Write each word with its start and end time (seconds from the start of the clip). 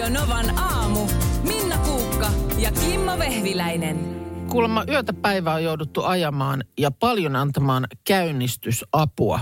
Radio 0.00 0.20
Novan 0.20 0.58
aamu. 0.58 1.06
Minna 1.42 1.78
Kuukka 1.78 2.30
ja 2.58 2.72
Kimmo 2.72 3.18
Vehviläinen. 3.18 3.96
Kuulemma 4.50 4.84
yötä 4.88 5.12
päivää 5.12 5.54
on 5.54 5.64
jouduttu 5.64 6.02
ajamaan 6.02 6.64
ja 6.78 6.90
paljon 6.90 7.36
antamaan 7.36 7.86
käynnistysapua, 8.04 9.40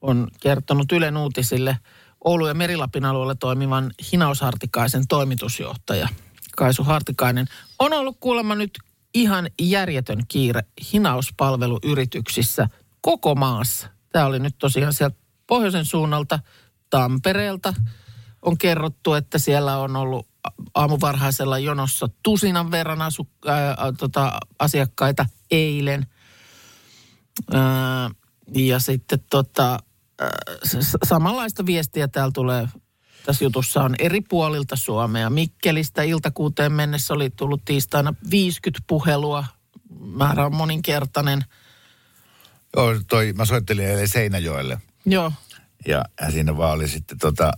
on 0.00 0.28
kertonut 0.40 0.92
Ylen 0.92 1.16
uutisille 1.16 1.78
Oulu- 2.24 2.46
ja 2.46 2.54
Merilapin 2.54 3.04
alueella 3.04 3.34
toimivan 3.34 3.90
Hinaushartikaisen 4.12 5.08
toimitusjohtaja 5.08 6.08
Kaisu 6.56 6.84
Hartikainen. 6.84 7.46
On 7.78 7.92
ollut 7.92 8.16
kuulemma 8.20 8.54
nyt 8.54 8.78
ihan 9.14 9.48
järjetön 9.60 10.22
kiire 10.28 10.62
hinauspalveluyrityksissä 10.92 12.68
koko 13.00 13.34
maassa. 13.34 13.88
Tämä 14.12 14.26
oli 14.26 14.38
nyt 14.38 14.58
tosiaan 14.58 14.92
sieltä 14.92 15.16
pohjoisen 15.46 15.84
suunnalta 15.84 16.38
Tampereelta. 16.90 17.74
On 18.42 18.58
kerrottu, 18.58 19.14
että 19.14 19.38
siellä 19.38 19.78
on 19.78 19.96
ollut 19.96 20.28
aamuvarhaisella 20.74 21.58
jonossa 21.58 22.08
tusinan 22.22 22.70
verran 22.70 23.02
asu, 23.02 23.28
ää, 23.46 23.76
tota, 23.98 24.40
asiakkaita 24.58 25.26
eilen. 25.50 26.06
Ää, 27.52 28.10
ja 28.56 28.78
sitten 28.78 29.24
tota, 29.30 29.78
ää, 30.20 30.30
samanlaista 31.04 31.66
viestiä 31.66 32.08
täällä 32.08 32.32
tulee. 32.34 32.68
Tässä 33.26 33.44
jutussa 33.44 33.82
on 33.82 33.94
eri 33.98 34.20
puolilta 34.20 34.76
Suomea. 34.76 35.30
Mikkelistä 35.30 36.02
iltakuuteen 36.02 36.72
mennessä 36.72 37.14
oli 37.14 37.30
tullut 37.30 37.64
tiistaina 37.64 38.14
50 38.30 38.84
puhelua. 38.86 39.44
Määrä 40.00 40.46
on 40.46 40.54
moninkertainen. 40.54 41.44
Joo, 42.76 42.94
toi, 43.08 43.32
mä 43.32 43.44
soittelin 43.44 43.86
eilen 43.86 44.08
Seinäjoelle 44.08 44.78
Joo, 45.06 45.32
ja, 45.86 46.04
ja 46.20 46.30
siinä 46.30 46.56
vaan 46.56 46.72
oli 46.72 46.88
sitten 46.88 47.18
tota, 47.18 47.52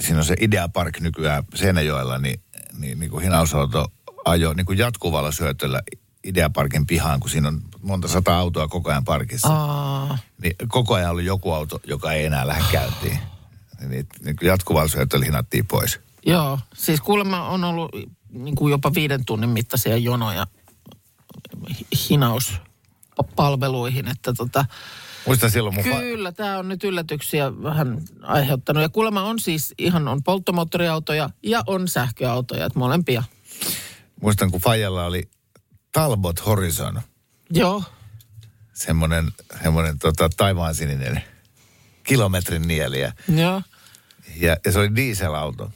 siinä 0.00 0.18
on 0.18 0.24
se 0.24 0.36
Idea 0.40 0.68
Park 0.68 1.00
nykyään 1.00 1.44
Seinäjoella, 1.54 2.18
niin, 2.18 2.40
niin, 2.78 3.00
niin 3.00 3.10
kuin 3.10 3.22
hinausauto 3.22 3.92
ajo 4.24 4.52
niin 4.54 4.66
kuin 4.66 4.78
jatkuvalla 4.78 5.32
syötöllä 5.32 5.82
Idea 6.24 6.50
Parkin 6.50 6.86
pihaan, 6.86 7.20
kun 7.20 7.30
siinä 7.30 7.48
on 7.48 7.62
monta 7.82 8.08
sata 8.08 8.38
autoa 8.38 8.68
koko 8.68 8.90
ajan 8.90 9.04
parkissa. 9.04 9.48
Aa, 9.48 10.18
Niin 10.42 10.56
koko 10.68 10.94
ajan 10.94 11.10
oli 11.10 11.24
joku 11.24 11.52
auto, 11.52 11.80
joka 11.86 12.12
ei 12.12 12.24
enää 12.24 12.46
lähde 12.46 12.64
käyntiin. 12.72 13.18
Niin, 13.88 14.06
niin 14.24 14.36
kuin 14.36 14.46
jatkuvalla 14.48 14.88
syötöllä 14.88 15.24
hinattiin 15.24 15.66
pois. 15.66 16.00
joo. 16.26 16.58
Siis 16.74 17.00
kuulemma 17.00 17.48
on 17.48 17.64
ollut 17.64 17.90
niin 18.32 18.54
kuin 18.54 18.70
jopa 18.70 18.94
viiden 18.94 19.24
tunnin 19.24 19.50
mittaisia 19.50 19.96
jonoja 19.96 20.46
hi- 21.78 21.86
hinauspalveluihin, 22.10 24.08
että 24.08 24.32
tota, 24.32 24.64
Muistan 25.26 25.50
silloin 25.50 25.74
mun... 25.74 25.84
fa- 25.84 25.98
Kyllä, 26.00 26.32
tämä 26.32 26.58
on 26.58 26.68
nyt 26.68 26.84
yllätyksiä 26.84 27.62
vähän 27.62 28.02
aiheuttanut. 28.22 28.82
Ja 28.82 28.88
kuulemma 28.88 29.22
on 29.22 29.38
siis 29.40 29.74
ihan 29.78 30.08
on 30.08 30.22
polttomoottoriautoja 30.22 31.30
ja 31.42 31.62
on 31.66 31.88
sähköautoja, 31.88 32.66
että 32.66 32.78
molempia. 32.78 33.24
Muistan, 34.22 34.50
kun 34.50 34.60
Fajalla 34.60 35.04
oli 35.04 35.28
Talbot 35.92 36.46
Horizon, 36.46 37.00
Joo, 37.50 37.82
semmoinen, 38.72 39.32
semmoinen 39.62 39.98
tota, 39.98 40.28
taivaansininen 40.36 41.22
kilometrin 42.02 42.68
nieliä. 42.68 43.12
joo, 43.36 43.62
Ja, 44.36 44.56
ja 44.64 44.72
se 44.72 44.78
oli 44.78 44.96
dieselauto. 44.96 45.72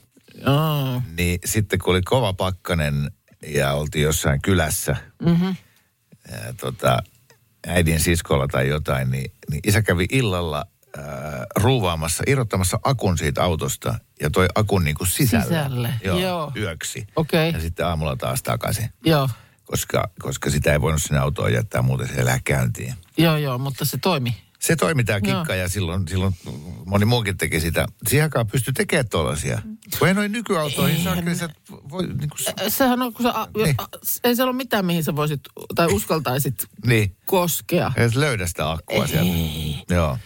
joo. 0.46 1.02
Niin 1.16 1.38
sitten 1.44 1.78
kun 1.78 1.90
oli 1.94 2.02
kova 2.02 2.32
pakkanen 2.32 3.10
ja 3.46 3.72
oltiin 3.72 4.02
jossain 4.04 4.42
kylässä, 4.42 4.96
Mm-hmm. 5.22 5.56
ja, 6.32 6.54
tota, 6.60 6.98
äidin 7.68 8.00
siskolla 8.00 8.48
tai 8.48 8.68
jotain, 8.68 9.10
niin, 9.10 9.32
niin 9.50 9.60
isä 9.66 9.82
kävi 9.82 10.06
illalla 10.12 10.66
ää, 10.98 11.04
ruuvaamassa, 11.56 12.24
irrottamassa 12.26 12.80
akun 12.82 13.18
siitä 13.18 13.42
autosta 13.42 13.98
ja 14.20 14.30
toi 14.30 14.48
akun 14.54 14.84
niin 14.84 14.96
kuin 14.96 15.08
sisälle. 15.08 15.44
Sisälle, 15.44 15.90
joo. 16.04 16.52
Yöksi. 16.56 17.06
Okei. 17.16 17.52
Ja 17.52 17.60
sitten 17.60 17.86
aamulla 17.86 18.16
taas 18.16 18.42
takaisin, 18.42 18.88
Joo, 19.04 19.28
koska, 19.64 20.10
koska 20.18 20.50
sitä 20.50 20.72
ei 20.72 20.80
voinut 20.80 21.02
sinne 21.02 21.18
autoon 21.20 21.52
jättää, 21.52 21.82
muuten 21.82 22.08
se 22.08 22.24
lähde 22.24 22.40
käyntiin. 22.44 22.94
joo, 23.16 23.36
joo, 23.36 23.58
mutta 23.58 23.84
se 23.84 23.98
toimi. 23.98 24.36
Se 24.58 24.76
toimi 24.76 25.04
tämä 25.04 25.20
kikka 25.20 25.54
Joo. 25.54 25.62
ja 25.62 25.68
silloin, 25.68 26.08
silloin 26.08 26.34
moni 26.86 27.04
muukin 27.04 27.36
teki 27.38 27.60
sitä. 27.60 27.86
Siihen 28.06 28.24
aikaan 28.24 28.46
pystyi 28.46 28.72
tekemään 28.72 29.08
tuollaisia. 29.08 29.62
Kun 29.98 30.08
ei 30.08 30.14
noin 30.14 30.32
nykyautoihin, 30.32 31.02
saa 31.04 31.16
kyllä 31.16 31.34
sä 31.34 31.48
voi, 31.90 32.06
niin 32.06 32.30
kuin, 32.30 32.66
Ä, 32.66 32.70
Sehän 32.70 33.02
on, 33.02 33.14
kun 33.14 33.22
sä, 33.22 33.32
Niin. 33.64 33.76
ei 34.24 34.36
siellä 34.36 34.50
ole 34.50 34.56
mitään, 34.56 34.86
mihin 34.86 35.04
sä 35.04 35.16
voisit 35.16 35.40
tai 35.74 35.86
uskaltaisit 35.92 36.66
niin, 36.86 37.16
koskea. 37.26 37.92
et 37.96 38.14
löydä 38.14 38.46
sitä 38.46 38.70
akkua 38.70 39.06
sieltä. 39.06 39.32
Joo. 39.90 40.18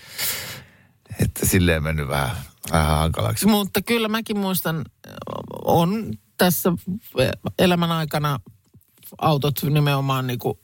Että 1.20 1.46
silleen 1.46 1.82
mennyt 1.82 2.08
vähän, 2.08 2.36
vähän 2.72 2.98
hankalaksi. 2.98 3.46
Mutta 3.46 3.82
kyllä 3.82 4.08
mäkin 4.08 4.38
muistan, 4.38 4.84
on 5.64 6.12
tässä 6.38 6.72
elämän 7.58 7.90
aikana 7.92 8.40
autot 9.18 9.62
nimenomaan 9.62 10.26
niinku 10.26 10.58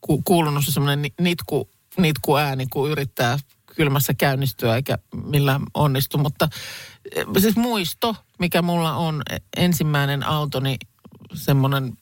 ku, 0.00 0.22
kuulunut 0.22 0.64
se 0.64 0.72
semmoinen 0.72 1.02
ni- 1.02 1.14
nitku, 1.20 1.70
nitku 1.98 2.36
ääni, 2.36 2.66
kun 2.66 2.90
yrittää 2.90 3.38
kylmässä 3.76 4.14
käynnistyä 4.14 4.76
eikä 4.76 4.98
millään 5.24 5.62
onnistu. 5.74 6.18
Mutta 6.18 6.48
siis 7.38 7.56
muisto, 7.56 8.16
mikä 8.38 8.62
mulla 8.62 8.96
on 8.96 9.22
eh, 9.30 9.40
ensimmäinen 9.56 10.26
autoni, 10.26 10.76
semmoinen 11.34 11.92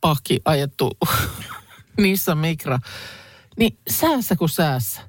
pahki 0.00 0.40
ajettu 0.44 0.90
Nissan 2.00 2.38
Micra, 2.38 2.78
niin 3.58 3.78
säässä 3.90 4.36
kuin 4.36 4.48
säässä. 4.48 5.00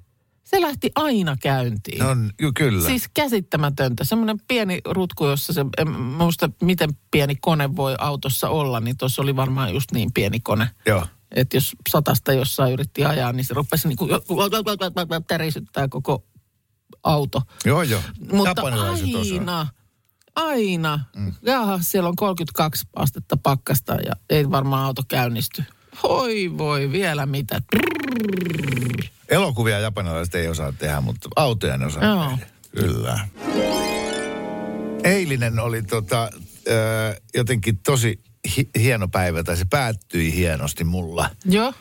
Se 0.44 0.62
lähti 0.62 0.92
aina 0.96 1.38
käyntiin. 1.42 2.04
On, 2.04 2.32
ju, 2.42 2.52
kyllä. 2.56 2.88
Siis 2.88 3.10
käsittämätöntä. 3.14 4.04
Semmoinen 4.04 4.40
pieni 4.48 4.82
rutku, 4.86 5.26
jossa 5.26 5.54
se, 5.54 5.66
en 5.78 5.92
muista 5.92 6.50
miten 6.62 6.90
pieni 7.12 7.36
kone 7.36 7.76
voi 7.76 7.96
autossa 8.00 8.50
olla, 8.50 8.80
niin 8.80 8.98
tuossa 8.98 9.22
oli 9.22 9.36
varmaan 9.36 9.74
just 9.74 9.92
niin 9.92 10.14
pieni 10.14 10.40
kone. 10.40 10.70
Joo. 10.86 11.08
Että 11.36 11.58
jos 11.58 11.76
satasta 11.90 12.34
jossain 12.34 12.74
yritti 12.74 13.06
ajaa, 13.06 13.34
niin 13.34 13.46
se 13.46 13.54
rupesi 13.54 13.88
niin 13.88 13.98
kuin 13.98 14.12
tärisyttää 15.28 15.88
koko 15.88 16.24
auto. 17.04 17.42
Joo, 17.66 17.82
joo. 17.84 18.02
Mutta 18.32 18.50
Japanilaiset 18.50 19.16
osaa. 19.16 19.34
aina, 19.34 19.68
aina, 20.36 21.00
mm. 21.16 21.34
jaha, 21.42 21.80
siellä 21.82 22.10
on 22.10 22.16
32 22.16 22.86
astetta 22.96 23.38
pakkasta 23.44 23.94
ja 23.94 24.14
ei 24.30 24.52
varmaan 24.52 24.86
auto 24.86 25.02
käynnisty. 25.08 25.64
Voi 26.04 26.58
voi, 26.58 26.92
vielä 26.92 27.26
mitä. 27.26 27.62
Elokuvia 29.30 29.80
japanilaiset 29.80 30.36
ei 30.36 30.48
osaa 30.48 30.72
tehdä, 30.72 31.02
mutta 31.02 31.30
autoja 31.36 31.78
ne 31.78 31.86
osaa 31.86 32.04
Joo. 32.04 32.30
tehdä. 32.30 32.46
Kyllä. 32.76 33.20
Eilinen 35.04 35.60
oli 35.60 35.82
tota, 35.84 36.30
ö, 36.68 37.16
jotenkin 37.34 37.78
tosi 37.78 38.20
hi- 38.58 38.70
hieno 38.80 39.08
päivä, 39.08 39.44
tai 39.44 39.58
se 39.58 39.66
päättyi 39.70 40.36
hienosti 40.36 40.84
mulla. 40.84 41.30
Joo, 41.46 41.74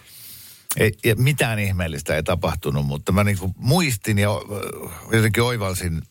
Ei, 0.76 0.92
mitään 1.16 1.58
ihmeellistä 1.58 2.16
ei 2.16 2.22
tapahtunut, 2.22 2.86
mutta 2.86 3.12
mä 3.12 3.24
niinku 3.24 3.54
muistin 3.56 4.18
ja 4.18 4.30
ö, 4.30 4.88
jotenkin 5.12 5.42
oivalsin 5.42 6.02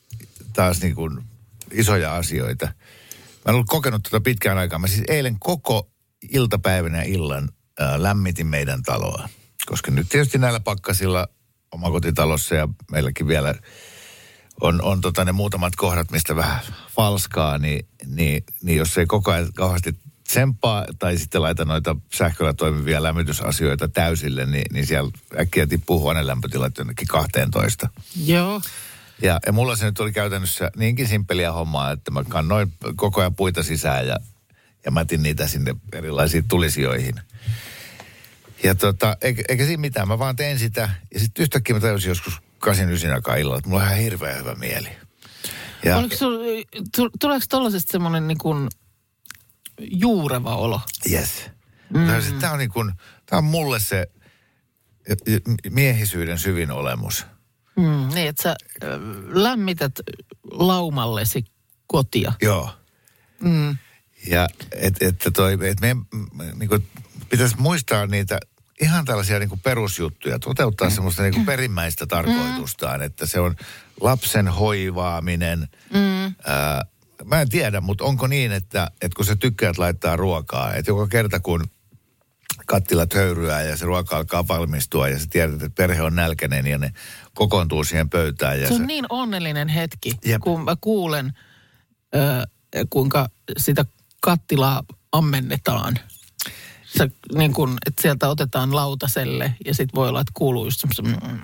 taas 0.53 0.81
niinku 0.81 1.09
isoja 1.71 2.15
asioita. 2.15 2.65
Mä 2.65 3.49
en 3.49 3.53
ollut 3.53 3.67
kokenut 3.67 4.03
tätä 4.03 4.21
pitkään 4.21 4.57
aikaa. 4.57 4.79
Mä 4.79 4.87
siis 4.87 5.03
eilen 5.07 5.39
koko 5.39 5.89
iltapäivän 6.29 6.93
ja 6.93 7.03
illan 7.03 7.49
ää, 7.79 8.03
lämmitin 8.03 8.47
meidän 8.47 8.83
taloa. 8.83 9.29
Koska 9.65 9.91
nyt 9.91 10.09
tietysti 10.09 10.37
näillä 10.37 10.59
pakkasilla 10.59 11.27
omakotitalossa 11.71 12.55
ja 12.55 12.67
meilläkin 12.91 13.27
vielä 13.27 13.55
on, 14.61 14.81
on 14.81 15.01
tota 15.01 15.25
ne 15.25 15.31
muutamat 15.31 15.75
kohdat, 15.75 16.11
mistä 16.11 16.35
vähän 16.35 16.59
falskaa, 16.95 17.57
niin, 17.57 17.87
niin, 18.05 18.43
niin 18.63 18.77
jos 18.77 18.97
ei 18.97 19.05
koko 19.05 19.31
ajan 19.31 19.53
kauheasti 19.53 19.95
tsemppaa 20.31 20.85
tai 20.99 21.17
sitten 21.17 21.41
laita 21.41 21.65
noita 21.65 21.95
sähköllä 22.13 22.53
toimivia 22.53 23.03
lämmitysasioita 23.03 23.87
täysille, 23.87 24.45
niin, 24.45 24.65
niin 24.73 24.87
siellä 24.87 25.11
äkkiä 25.39 25.67
tippuu 25.67 25.99
huoneen 25.99 26.27
lämpötilat 26.27 26.77
jonnekin 26.77 27.07
12. 27.07 27.89
joo. 28.25 28.61
Ja, 29.21 29.39
ja 29.45 29.51
mulla 29.51 29.75
se 29.75 29.85
nyt 29.85 29.99
oli 29.99 30.11
käytännössä 30.11 30.71
niinkin 30.75 31.07
simpeliä 31.07 31.51
hommaa, 31.51 31.91
että 31.91 32.11
mä 32.11 32.23
kannoin 32.23 32.73
koko 32.95 33.21
ajan 33.21 33.35
puita 33.35 33.63
sisään 33.63 34.07
ja, 34.07 34.17
ja 34.85 34.91
mätin 34.91 35.23
niitä 35.23 35.47
sinne 35.47 35.75
erilaisiin 35.93 36.47
tulisijoihin. 36.47 37.15
Ja 38.63 38.75
tota, 38.75 39.17
eikä, 39.21 39.43
eikä 39.49 39.65
siinä 39.65 39.81
mitään, 39.81 40.07
mä 40.07 40.19
vaan 40.19 40.35
tein 40.35 40.59
sitä. 40.59 40.89
Ja 41.13 41.19
sitten 41.19 41.43
yhtäkkiä 41.43 41.75
mä 41.75 41.79
tajusin 41.79 42.09
joskus 42.09 42.41
8 42.59 42.87
aikaa 43.13 43.35
illalla, 43.35 43.57
että 43.57 43.69
mulla 43.69 43.81
on 43.81 43.87
ihan 43.87 44.03
hirveän 44.03 44.39
hyvä 44.39 44.55
mieli. 44.55 44.89
Ja, 45.85 45.97
Oliko 45.97 46.15
sul, 46.15 46.37
tu- 46.95 47.09
tuleeko 47.19 47.45
tuollaisesta 47.49 47.91
semmoinen 47.91 48.27
niin 48.27 48.37
kuin 48.37 48.69
juureva 49.91 50.55
olo? 50.55 50.81
yes. 51.11 51.49
Mm. 51.89 52.39
Tämä 52.39 52.53
on, 52.53 52.59
niin 52.59 52.71
kuin, 52.71 52.91
tää 53.25 53.37
on 53.37 53.43
mulle 53.43 53.79
se 53.79 54.07
miehisyyden 55.69 56.39
syvin 56.39 56.71
olemus. 56.71 57.25
Mm, 57.75 58.09
niin, 58.13 58.27
että 58.27 58.43
sä 58.43 58.55
ö, 58.83 58.99
lämmität 59.27 59.91
laumallesi 60.51 61.45
kotia. 61.87 62.33
Joo. 62.41 62.69
Mm. 63.41 63.77
Ja 64.27 64.47
et, 64.71 64.95
että 65.01 65.31
toi, 65.31 65.53
et 65.53 65.79
meidän 65.79 65.97
mm, 66.13 66.27
niinku, 66.55 66.79
pitäisi 67.29 67.55
muistaa 67.57 68.05
niitä 68.05 68.39
ihan 68.81 69.05
tällaisia 69.05 69.39
niinku 69.39 69.57
perusjuttuja, 69.57 70.39
toteuttaa 70.39 70.89
mm. 70.89 70.93
semmoista 70.93 71.23
niinku 71.23 71.45
perimmäistä 71.45 72.05
tarkoitustaan, 72.05 73.01
että 73.01 73.25
se 73.25 73.39
on 73.39 73.55
lapsen 74.01 74.47
hoivaaminen, 74.47 75.67
mm. 75.93 76.35
ää, 76.45 76.85
mä 77.25 77.41
en 77.41 77.49
tiedä, 77.49 77.81
mutta 77.81 78.03
onko 78.03 78.27
niin, 78.27 78.51
että, 78.51 78.91
että 79.01 79.15
kun 79.15 79.25
sä 79.25 79.35
tykkäät 79.35 79.77
laittaa 79.77 80.15
ruokaa, 80.15 80.73
että 80.73 80.91
joka 80.91 81.07
kerta 81.07 81.39
kun 81.39 81.63
kattila 82.65 83.05
töyryää 83.07 83.61
ja 83.61 83.77
se 83.77 83.85
ruoka 83.85 84.17
alkaa 84.17 84.47
valmistua 84.47 85.09
ja 85.09 85.19
sä 85.19 85.25
tiedät, 85.29 85.53
että 85.53 85.69
perhe 85.75 86.01
on 86.01 86.15
nälkäinen 86.15 86.67
ja 86.67 86.77
ne 86.77 86.93
kokoontuu 87.33 87.83
siihen 87.83 88.09
pöytään. 88.09 88.61
Ja 88.61 88.67
Se 88.67 88.73
on 88.73 88.87
niin 88.87 89.05
onnellinen 89.09 89.67
hetki, 89.67 90.13
Jep. 90.25 90.41
kun 90.41 90.63
mä 90.63 90.75
kuulen, 90.81 91.33
ö, 92.15 92.47
kuinka 92.89 93.29
sitä 93.57 93.85
kattilaa 94.21 94.83
ammennetaan. 95.11 95.99
Se, 96.97 97.11
niin 97.35 97.53
kun, 97.53 97.77
että 97.85 98.01
sieltä 98.01 98.29
otetaan 98.29 98.75
lautaselle 98.75 99.55
ja 99.65 99.73
sitten 99.73 99.95
voi 99.95 100.09
olla, 100.09 100.21
että 100.21 100.31
kuuluu 100.35 100.65
just 100.65 100.79
semmoisen... 100.79 101.41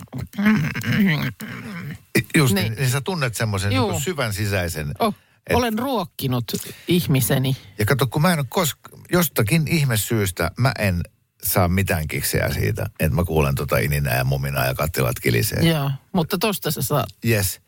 Just 2.36 2.54
Niin. 2.54 2.64
niin, 2.64 2.78
niin 2.78 2.90
sä 2.90 3.00
tunnet 3.00 3.34
semmoisen 3.34 3.70
niin 3.70 4.00
syvän 4.00 4.32
sisäisen. 4.34 4.92
Oh, 4.98 5.14
Et- 5.48 5.56
olen 5.56 5.78
ruokkinut 5.78 6.52
ihmiseni. 6.88 7.56
Ja 7.78 7.84
kato, 7.86 8.06
kun 8.06 8.22
mä 8.22 8.32
en 8.32 8.38
ole 8.38 8.66
jostakin 9.12 9.68
ihmesyystä 9.68 10.50
mä 10.56 10.72
en 10.78 11.00
saa 11.42 11.68
mitään 11.68 12.08
kiksejä 12.08 12.52
siitä, 12.52 12.90
että 13.00 13.14
mä 13.16 13.24
kuulen 13.24 13.54
tota 13.54 13.78
ininää 13.78 14.16
ja 14.16 14.24
muminaa 14.24 14.66
ja 14.66 14.74
kattilat 14.74 15.20
kilisee. 15.20 15.68
Joo, 15.70 15.90
mutta 16.12 16.38
tosta 16.38 16.70
sä 16.70 16.82
saat. 16.82 17.08
Yes. 17.26 17.60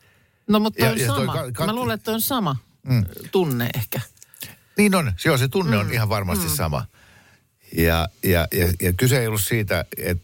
No 0.47 0.59
mutta 0.59 0.85
Ja- 0.85 0.91
on 0.91 0.99
ja 0.99 1.07
sama. 1.07 1.33
ka- 1.33 1.45
kat- 1.63 1.65
Mä 1.65 1.73
luulen, 1.75 1.93
että 1.95 2.11
on 2.11 2.21
sama 2.21 2.55
mm. 2.87 3.05
tunne 3.31 3.69
ehkä. 3.75 3.99
Niin 4.77 4.95
on, 4.95 5.13
joo, 5.25 5.37
se 5.37 5.47
tunne 5.47 5.77
on 5.77 5.93
ihan 5.93 6.09
varmasti 6.09 6.45
mm. 6.45 6.51
sama. 6.55 6.85
Ja, 7.77 8.09
ja, 8.23 8.47
ja, 8.53 8.73
ja 8.81 8.93
kyse 8.93 9.19
ei 9.19 9.27
ollut 9.27 9.41
siitä, 9.41 9.85
että 9.97 10.23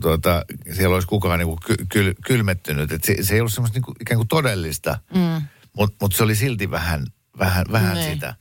tuota, 0.00 0.44
siellä 0.72 0.94
olisi 0.94 1.08
kukaan 1.08 1.38
niinku 1.38 1.56
ky, 1.66 1.74
kyl, 1.88 2.14
kylmettynyt. 2.26 2.92
Et 2.92 3.04
se, 3.04 3.16
se 3.22 3.34
ei 3.34 3.40
ollut 3.40 3.52
semmoista 3.52 3.76
niinku, 3.76 3.94
ikään 4.00 4.16
kuin 4.18 4.28
todellista, 4.28 4.98
mm. 5.14 5.42
Mutta 5.80 5.96
mut 6.00 6.14
se 6.14 6.22
oli 6.22 6.34
silti 6.34 6.70
vähän, 6.70 7.06
vähän, 7.38 7.66
vähän 7.72 7.96
Niin. 7.96 8.14
sitä. 8.14 8.34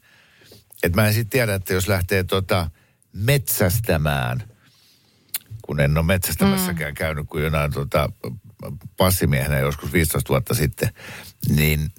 Et 0.83 0.95
mä 0.95 1.07
en 1.07 1.13
sitten 1.13 1.30
tiedä, 1.30 1.53
että 1.53 1.74
jos 1.74 1.88
lähtee 1.88 2.24
tota 2.24 2.71
metsästämään, 3.13 4.44
kun 5.62 5.80
en 5.80 5.97
ole 5.97 6.06
metsästämässäkään 6.06 6.91
mm. 6.91 6.95
käynyt 6.95 7.27
kuin 7.27 7.44
jonain 7.44 7.71
tota, 7.71 8.09
passimiehenä 8.97 9.59
joskus 9.59 9.94
15 9.94 10.30
vuotta 10.30 10.53
sitten, 10.53 10.89
niin, 11.56 11.91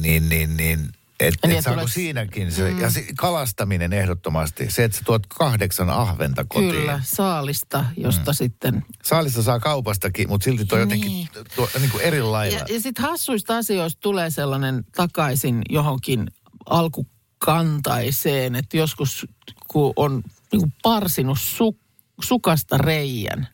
niin, 0.00 0.28
niin, 0.28 0.56
niin 0.56 0.88
et, 1.20 1.34
Niin, 1.46 1.56
et 1.58 1.64
saako 1.64 1.80
olet- 1.80 1.92
siinäkin 1.92 2.52
se, 2.52 2.70
mm. 2.70 2.80
ja 2.80 2.90
se, 2.90 3.04
kalastaminen 3.16 3.92
ehdottomasti, 3.92 4.70
se, 4.70 4.84
että 4.84 4.98
sä 4.98 5.04
tuot 5.06 5.26
kahdeksan 5.26 5.90
ahventa 5.90 6.44
kotiin. 6.48 6.70
Kyllä, 6.70 7.00
saalista, 7.04 7.84
josta 7.96 8.30
mm. 8.30 8.34
sitten... 8.34 8.84
Saalista 9.04 9.42
saa 9.42 9.60
kaupastakin, 9.60 10.28
mutta 10.28 10.44
silti 10.44 10.64
toi 10.64 10.80
jotenkin 10.80 11.08
Niin. 11.12 11.28
tuo, 11.56 11.68
niin 11.78 11.90
kuin 11.90 12.02
eri 12.02 12.22
lailla. 12.22 12.58
Ja, 12.58 12.64
ja 12.74 12.80
sitten 12.80 13.04
hassuista 13.04 13.56
asioista 13.56 14.00
tulee 14.00 14.30
sellainen 14.30 14.84
takaisin 14.96 15.62
johonkin 15.70 16.30
alkukantaiseen, 16.66 18.54
että 18.54 18.76
joskus 18.76 19.26
kun 19.68 19.92
on 19.96 20.22
niin 20.52 20.60
kuin 20.60 20.72
parsinut 20.82 21.38
su, 21.40 21.78
sukasta 22.22 22.78
reijän, 22.78 23.48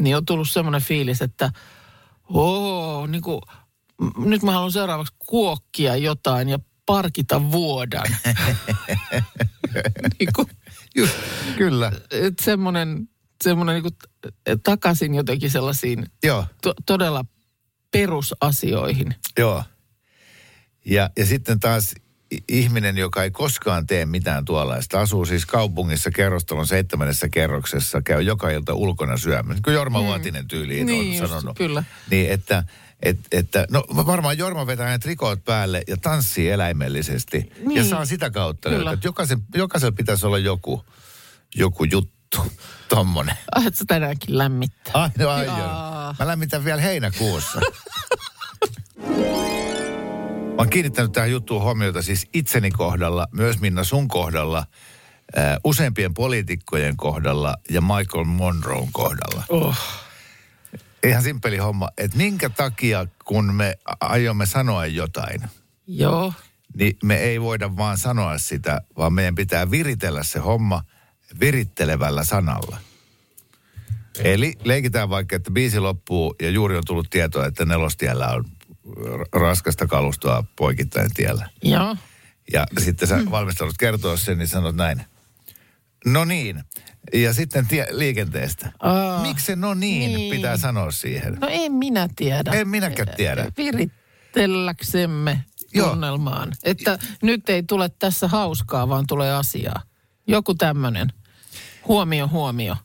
niin 0.00 0.16
on 0.16 0.24
tullut 0.24 0.48
semmoinen 0.48 0.82
fiilis, 0.82 1.22
että 1.22 1.52
oo, 2.28 3.06
niin 3.06 3.22
kuin, 3.22 3.40
nyt 4.16 4.42
mä 4.42 4.52
haluan 4.52 4.72
seuraavaksi 4.72 5.14
kuokkia 5.18 5.96
jotain 5.96 6.48
ja 6.48 6.58
parkita 6.92 7.50
vuodan. 7.52 8.06
niin 10.20 10.32
kuin, 10.36 10.48
Just, 10.96 11.14
kyllä, 11.56 11.92
että 12.10 12.44
semmoinen, 12.44 13.08
semmoinen 13.44 13.74
niin 13.74 13.82
kuin 13.82 13.94
takaisin 14.62 15.14
jotenkin 15.14 15.50
sellaisiin 15.50 16.06
joo, 16.22 16.46
to, 16.62 16.74
todella 16.86 17.24
perusasioihin. 17.90 19.14
joo. 19.38 19.64
Ja, 20.84 21.10
ja 21.16 21.26
sitten 21.26 21.60
taas 21.60 21.94
ihminen, 22.48 22.96
joka 22.98 23.22
ei 23.22 23.30
koskaan 23.30 23.86
tee 23.86 24.06
mitään 24.06 24.44
tuollaista, 24.44 25.00
asuu 25.00 25.24
siis 25.24 25.46
kaupungissa 25.46 26.10
kerrostalon 26.10 26.66
seitsemännessä 26.66 27.28
kerroksessa, 27.28 28.02
käy 28.02 28.22
joka 28.22 28.50
ilta 28.50 28.74
ulkona 28.74 29.16
syömässä, 29.16 29.62
kun 29.64 29.74
Jorma 29.74 30.00
mm. 30.00 30.06
Vuotinen 30.06 30.48
tyyliin 30.48 30.86
Niin 30.86 31.00
on 31.00 31.18
just, 31.18 31.32
sanonut. 31.32 31.56
kyllä. 31.56 31.84
Niin, 32.10 32.30
että, 32.30 32.64
et, 33.02 33.18
että, 33.32 33.66
no 33.70 33.84
varmaan 33.88 34.38
Jorma 34.38 34.66
vetää 34.66 34.90
ne 34.90 34.98
trikoot 34.98 35.44
päälle 35.44 35.82
ja 35.86 35.96
tanssii 35.96 36.50
eläimellisesti. 36.50 37.52
Niin. 37.66 37.76
Ja 37.76 37.84
saa 37.84 38.04
sitä 38.04 38.30
kautta 38.30 38.70
löytää. 38.70 38.92
Että 38.92 39.08
Jokaisen, 39.08 39.38
jokaisella 39.54 39.92
pitäisi 39.92 40.26
olla 40.26 40.38
joku, 40.38 40.84
joku 41.54 41.84
juttu, 41.84 42.52
tommonen. 42.88 43.36
Ah, 43.54 43.66
että 43.66 43.78
se 43.78 43.84
tänäänkin 43.84 44.38
lämmittää. 44.38 44.92
Ai, 44.94 45.08
no, 45.18 45.28
ai. 45.30 45.46
Mä 46.18 46.26
lämmitän 46.26 46.64
vielä 46.64 46.82
heinäkuussa. 46.82 47.60
Mä 50.48 50.58
oon 50.58 50.70
kiinnittänyt 50.70 51.12
tähän 51.12 51.30
juttuun 51.30 51.62
huomiota 51.62 52.02
siis 52.02 52.26
itseni 52.32 52.70
kohdalla, 52.70 53.26
myös 53.32 53.60
Minna 53.60 53.84
sun 53.84 54.08
kohdalla, 54.08 54.66
äh, 55.38 55.56
useimpien 55.64 56.14
poliitikkojen 56.14 56.96
kohdalla 56.96 57.56
ja 57.70 57.80
Michael 57.80 58.24
Monroon 58.24 58.88
kohdalla. 58.92 59.44
Oh. 59.48 59.76
Ihan 61.06 61.22
simppeli 61.22 61.56
homma, 61.56 61.88
että 61.98 62.16
minkä 62.16 62.48
takia 62.48 63.06
kun 63.24 63.54
me 63.54 63.78
aiomme 64.00 64.46
sanoa 64.46 64.86
jotain, 64.86 65.42
Joo. 65.86 66.32
niin 66.76 66.96
me 67.02 67.16
ei 67.16 67.40
voida 67.40 67.76
vaan 67.76 67.98
sanoa 67.98 68.38
sitä, 68.38 68.80
vaan 68.96 69.12
meidän 69.12 69.34
pitää 69.34 69.70
viritellä 69.70 70.22
se 70.22 70.38
homma 70.38 70.82
virittelevällä 71.40 72.24
sanalla. 72.24 72.78
Eli 74.18 74.54
leikitään 74.64 75.10
vaikka, 75.10 75.36
että 75.36 75.50
biisi 75.50 75.78
loppuu 75.78 76.34
ja 76.42 76.50
juuri 76.50 76.76
on 76.76 76.82
tullut 76.86 77.10
tietoa, 77.10 77.46
että 77.46 77.64
nelostiellä 77.64 78.28
on 78.28 78.44
raskasta 79.32 79.86
kalustoa 79.86 80.44
poikittain 80.56 81.14
tiellä. 81.14 81.48
Joo. 81.62 81.96
Ja 82.52 82.66
sitten 82.78 83.08
sä 83.08 83.18
valmistelut 83.30 83.78
kertoa 83.78 84.16
sen, 84.16 84.38
niin 84.38 84.48
sanot 84.48 84.76
näin. 84.76 85.04
No 86.06 86.24
niin. 86.24 86.64
Ja 87.12 87.32
sitten 87.32 87.66
tie- 87.68 87.86
liikenteestä. 87.90 88.72
Aa, 88.80 89.22
Miksi 89.22 89.56
no 89.56 89.74
niin, 89.74 90.14
niin. 90.14 90.36
pitää 90.36 90.56
sanoa 90.56 90.90
siihen? 90.90 91.34
No 91.40 91.48
en 91.50 91.72
minä 91.72 92.08
tiedä. 92.16 92.50
En 92.52 92.68
minäkään 92.68 93.08
tiedä. 93.16 93.46
Virittelläksemme 93.56 95.44
Joo. 95.74 95.88
tunnelmaan. 95.88 96.52
Että 96.64 96.98
nyt 97.22 97.50
ei 97.50 97.62
tule 97.62 97.88
tässä 97.98 98.28
hauskaa, 98.28 98.88
vaan 98.88 99.06
tulee 99.06 99.32
asiaa. 99.34 99.82
Joku 100.26 100.54
tämmöinen. 100.54 101.08
Huomio, 101.88 102.28
huomio. 102.28 102.76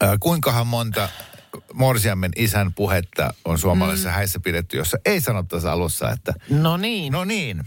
Ää, 0.00 0.16
kuinkahan 0.20 0.66
monta 0.66 1.08
Morsiammen 1.72 2.30
isän 2.36 2.74
puhetta 2.74 3.34
on 3.44 3.58
suomalaisessa 3.58 4.08
mm. 4.08 4.14
häissä 4.14 4.40
pidetty, 4.40 4.76
jossa 4.76 4.98
ei 5.04 5.20
sanottaisi 5.20 5.68
alussa, 5.68 6.10
että 6.10 6.34
No 6.50 6.76
niin. 6.76 7.12
no 7.12 7.24
niin. 7.24 7.64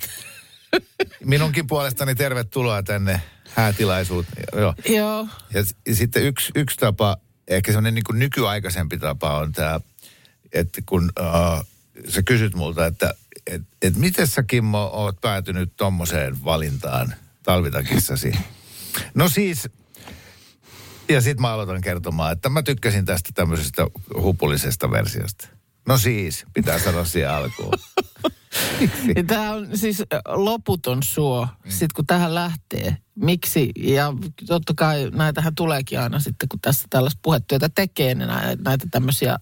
Minunkin 1.26 1.68
puolestani 1.68 2.16
tervetuloa 2.16 2.84
tänne 2.84 3.22
häätilaisuuteen. 3.56 4.44
Joo. 4.54 4.74
Joo. 4.90 5.28
Ja, 5.54 5.64
ja 5.88 5.96
sitten 5.96 6.24
yksi, 6.24 6.52
yksi 6.56 6.78
tapa, 6.78 7.18
ehkä 7.48 7.72
semmoinen 7.72 7.94
niin 7.94 8.20
nykyaikaisempi 8.20 8.98
tapa 8.98 9.38
on 9.38 9.52
tämä, 9.52 9.80
että 10.52 10.82
kun 10.86 11.12
uh, 11.20 11.66
sä 12.10 12.24
kysyt 12.24 12.56
multa, 12.56 12.86
että 12.86 13.14
et, 13.48 13.62
et 13.82 13.96
miten 13.96 14.28
sä 14.28 14.44
Kimmo 14.44 14.90
oot 14.94 15.22
päätynyt 15.22 15.74
tommoseen 15.78 16.44
valintaan 16.44 17.14
talvitakissasi? 17.44 18.34
No 19.14 19.30
siis, 19.30 19.70
ja 21.10 21.22
sitten 21.22 21.42
mä 21.42 21.54
aloitan 21.54 21.82
kertomaan, 21.82 22.32
että 22.32 22.50
mä 22.50 22.64
tykkäsin 22.64 23.06
tästä 23.06 23.30
tämmöisestä 23.34 23.88
hupullisesta 24.22 24.92
versiosta. 24.92 25.48
No 25.88 25.98
siis, 25.98 26.46
pitää 26.54 26.80
sanoa 26.80 27.06
siihen 27.06 27.32
alkuun. 27.32 27.74
Tämä 29.28 29.52
on 29.52 29.78
siis 29.78 30.04
loputon 30.28 31.04
suo, 31.04 31.46
mm. 31.46 31.72
sitten 31.72 31.96
kun 31.96 32.08
tähän 32.08 32.36
lähtee. 32.36 32.98
Miksi? 33.16 33.72
Ja 33.78 34.14
totta 34.48 34.74
kai 34.78 35.10
näitähän 35.14 35.56
tuleekin 35.56 36.00
aina 36.00 36.20
sitten, 36.20 36.50
kun 36.50 36.60
tässä 36.60 36.88
tällaista 36.90 37.20
puhetyötä 37.22 37.70
tekee, 37.76 38.16
niin 38.16 38.28
näitä, 38.28 38.64
näitä 38.64 38.88
tämmöisiä, 38.92 39.38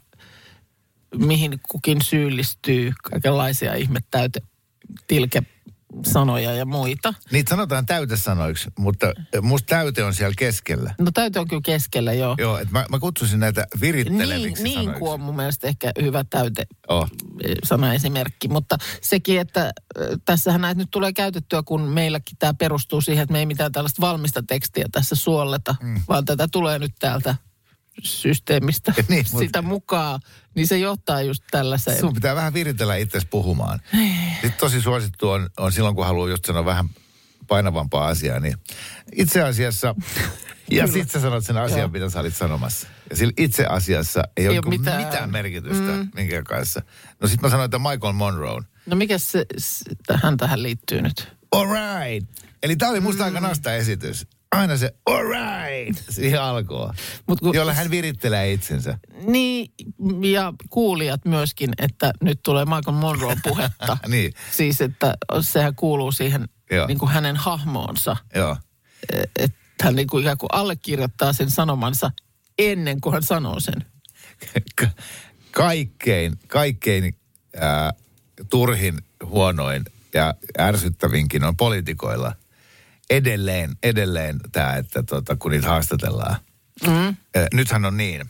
mihin 1.15 1.59
kukin 1.69 2.01
syyllistyy, 2.01 2.93
kaikenlaisia 3.03 3.73
ihmettäyte, 3.73 4.41
tilke 5.07 5.43
sanoja 6.05 6.51
ja 6.53 6.65
muita. 6.65 7.13
Niitä 7.31 7.49
sanotaan 7.49 7.85
täytesanoiksi, 7.85 8.69
mutta 8.79 9.13
musta 9.41 9.65
täyte 9.67 10.03
on 10.03 10.13
siellä 10.13 10.33
keskellä. 10.37 10.95
No 10.99 11.11
täytyy 11.13 11.39
on 11.39 11.47
kyllä 11.47 11.61
keskellä, 11.65 12.13
joo. 12.13 12.35
Joo, 12.39 12.57
että 12.57 12.71
mä, 12.71 12.85
mä 12.89 12.99
kutsusin 12.99 13.39
näitä 13.39 13.61
Niin, 13.73 13.81
viritteleviksi 13.81 14.63
niin 14.63 14.73
sanoiksi. 14.79 14.99
kuin 14.99 15.11
on 15.11 15.21
mun 15.21 15.35
mielestä 15.35 15.67
ehkä 15.67 15.91
hyvä 16.01 16.23
täyte 16.29 16.67
Oh. 16.89 17.09
sanaesimerkki, 17.63 18.47
mutta 18.47 18.77
sekin, 19.01 19.39
että 19.39 19.61
äh, 19.65 19.71
tässähän 20.25 20.61
näitä 20.61 20.77
nyt 20.77 20.91
tulee 20.91 21.13
käytettyä, 21.13 21.63
kun 21.63 21.81
meilläkin 21.81 22.37
tämä 22.39 22.53
perustuu 22.53 23.01
siihen, 23.01 23.23
että 23.23 23.33
me 23.33 23.39
ei 23.39 23.45
mitään 23.45 23.71
tällaista 23.71 24.01
valmista 24.01 24.43
tekstiä 24.43 24.85
tässä 24.91 25.15
suolleta, 25.15 25.75
mm. 25.81 26.01
vaan 26.07 26.25
tätä 26.25 26.47
tulee 26.51 26.79
nyt 26.79 26.93
täältä 26.99 27.35
systeemistä 28.03 28.93
Niin, 28.97 29.05
niin, 29.09 29.25
mut- 29.31 29.41
sitä 29.41 29.61
mukaan, 29.61 30.19
niin 30.55 30.67
se 30.67 30.77
johtaa 30.77 31.21
just 31.21 31.43
tällaiseen. 31.51 31.99
Sun 31.99 32.13
pitää 32.13 32.35
vähän 32.35 32.53
viritellä 32.53 32.95
itsesi 32.95 33.27
puhumaan. 33.29 33.79
Sitten 34.31 34.53
tosi 34.59 34.81
suosittu 34.81 35.29
on, 35.29 35.49
on 35.57 35.71
silloin, 35.71 35.95
kun 35.95 36.05
haluaa 36.05 36.29
just 36.29 36.45
sanoa 36.45 36.65
vähän 36.65 36.89
painavampaa 37.47 38.07
asiaa, 38.07 38.39
niin 38.39 38.57
itse 39.15 39.41
asiassa, 39.43 39.95
ja 40.71 40.87
sitten 40.87 41.09
sä 41.09 41.19
sanot 41.21 41.45
sen 41.45 41.57
asian, 41.57 41.79
Joo. 41.79 41.89
mitä 41.89 42.09
sä 42.09 42.19
olit 42.19 42.35
sanomassa. 42.35 42.87
Ja 43.09 43.15
sillä 43.15 43.33
itse 43.37 43.65
asiassa 43.65 44.23
ei, 44.37 44.43
Ei 44.43 44.47
ole 44.47 44.55
niinku 44.55 44.69
mitään. 44.69 45.05
mitään. 45.05 45.31
merkitystä 45.31 45.91
mm. 45.91 46.09
minkään 46.15 46.43
kanssa. 46.43 46.81
No 47.21 47.27
sitten 47.27 47.47
mä 47.47 47.51
sanoin, 47.51 47.65
että 47.65 47.79
Michael 47.79 48.13
Monroe, 48.13 48.61
No 48.85 48.95
mikä 48.95 49.17
se, 49.17 49.45
se 49.57 49.85
tähän 50.07 50.37
tähän 50.37 50.63
liittyy 50.63 51.01
nyt? 51.01 51.27
All 51.51 51.65
right. 51.65 52.29
Eli 52.63 52.75
tämä 52.75 52.91
oli 52.91 52.99
musta 52.99 53.23
aika 53.25 53.39
nasta 53.39 53.73
esitys. 53.75 54.27
Aina 54.51 54.77
se 54.77 54.93
all 55.05 55.23
right 55.27 56.03
siihen 56.09 56.41
alkoon, 56.41 56.95
Mut 57.27 57.39
kun- 57.39 57.55
jolla 57.55 57.73
hän 57.73 57.91
virittelee 57.91 58.51
itsensä. 58.53 58.97
Niin, 59.25 59.71
ja 60.31 60.53
kuulijat 60.69 61.25
myöskin, 61.25 61.69
että 61.77 62.11
nyt 62.21 62.39
tulee 62.43 62.65
Michael 62.65 62.97
Monroe 62.97 63.35
puhetta. 63.43 63.97
Niin. 64.07 64.33
Siis, 64.51 64.81
että 64.81 65.13
sehän 65.41 65.75
kuuluu 65.75 66.11
siihen 66.11 66.49
Joo. 66.71 66.87
niin 66.87 66.99
kuin 66.99 67.11
hänen 67.11 67.35
hahmoonsa. 67.35 68.17
Joo. 68.35 68.57
Että 69.35 69.57
hän 69.83 69.95
niin 69.95 70.07
kuin 70.07 70.21
ikään 70.21 70.37
kuin 70.37 70.49
allekirjoittaa 70.53 71.33
sen 71.33 71.49
sanomansa 71.51 72.11
ennen 72.59 73.01
kuin 73.01 73.13
hän 73.13 73.23
sanoo 73.23 73.59
sen. 73.59 73.85
Ka- 74.75 74.87
kaikkein, 75.51 76.39
kaikkein 76.47 77.15
ää, 77.59 77.93
turhin, 78.49 78.97
huonoin 79.25 79.83
ja 80.13 80.33
ärsyttävinkin 80.59 81.43
on 81.43 81.57
poliitikoilla 81.57 82.35
edelleen, 83.09 83.71
edelleen 83.83 84.39
tämä, 84.51 84.75
että 84.75 85.03
tota, 85.03 85.35
kun 85.35 85.51
niitä 85.51 85.67
haastatellaan. 85.67 86.35
Mm. 86.87 87.15
Nythän 87.53 87.85
on 87.85 87.97
niin, 87.97 88.21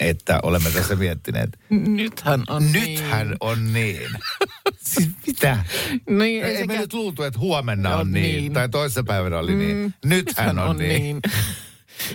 että 0.00 0.40
olemme 0.42 0.70
tässä 0.70 0.96
miettineet. 0.96 1.58
Nythän 1.70 2.42
on 2.48 2.72
Nythän 2.72 3.26
niin. 3.28 3.36
on 3.40 3.72
niin. 3.72 4.08
siis 4.94 5.08
mitä? 5.26 5.64
Niin, 6.10 6.44
Ei, 6.44 6.50
ei 6.50 6.56
ei 6.56 6.66
me 6.66 6.72
sekä- 6.72 6.80
nyt 6.80 6.92
luultu, 6.92 7.22
että 7.22 7.38
huomenna 7.38 7.94
on 7.94 8.00
On 8.00 8.12
niin. 8.12 8.36
niin. 8.36 8.52
Tai 8.52 8.68
toisessa 8.68 9.04
päivänä 9.04 9.38
oli 9.38 9.54
niin. 9.54 9.94
Nythän 10.04 10.58
on, 10.58 10.78
niin. 10.78 11.20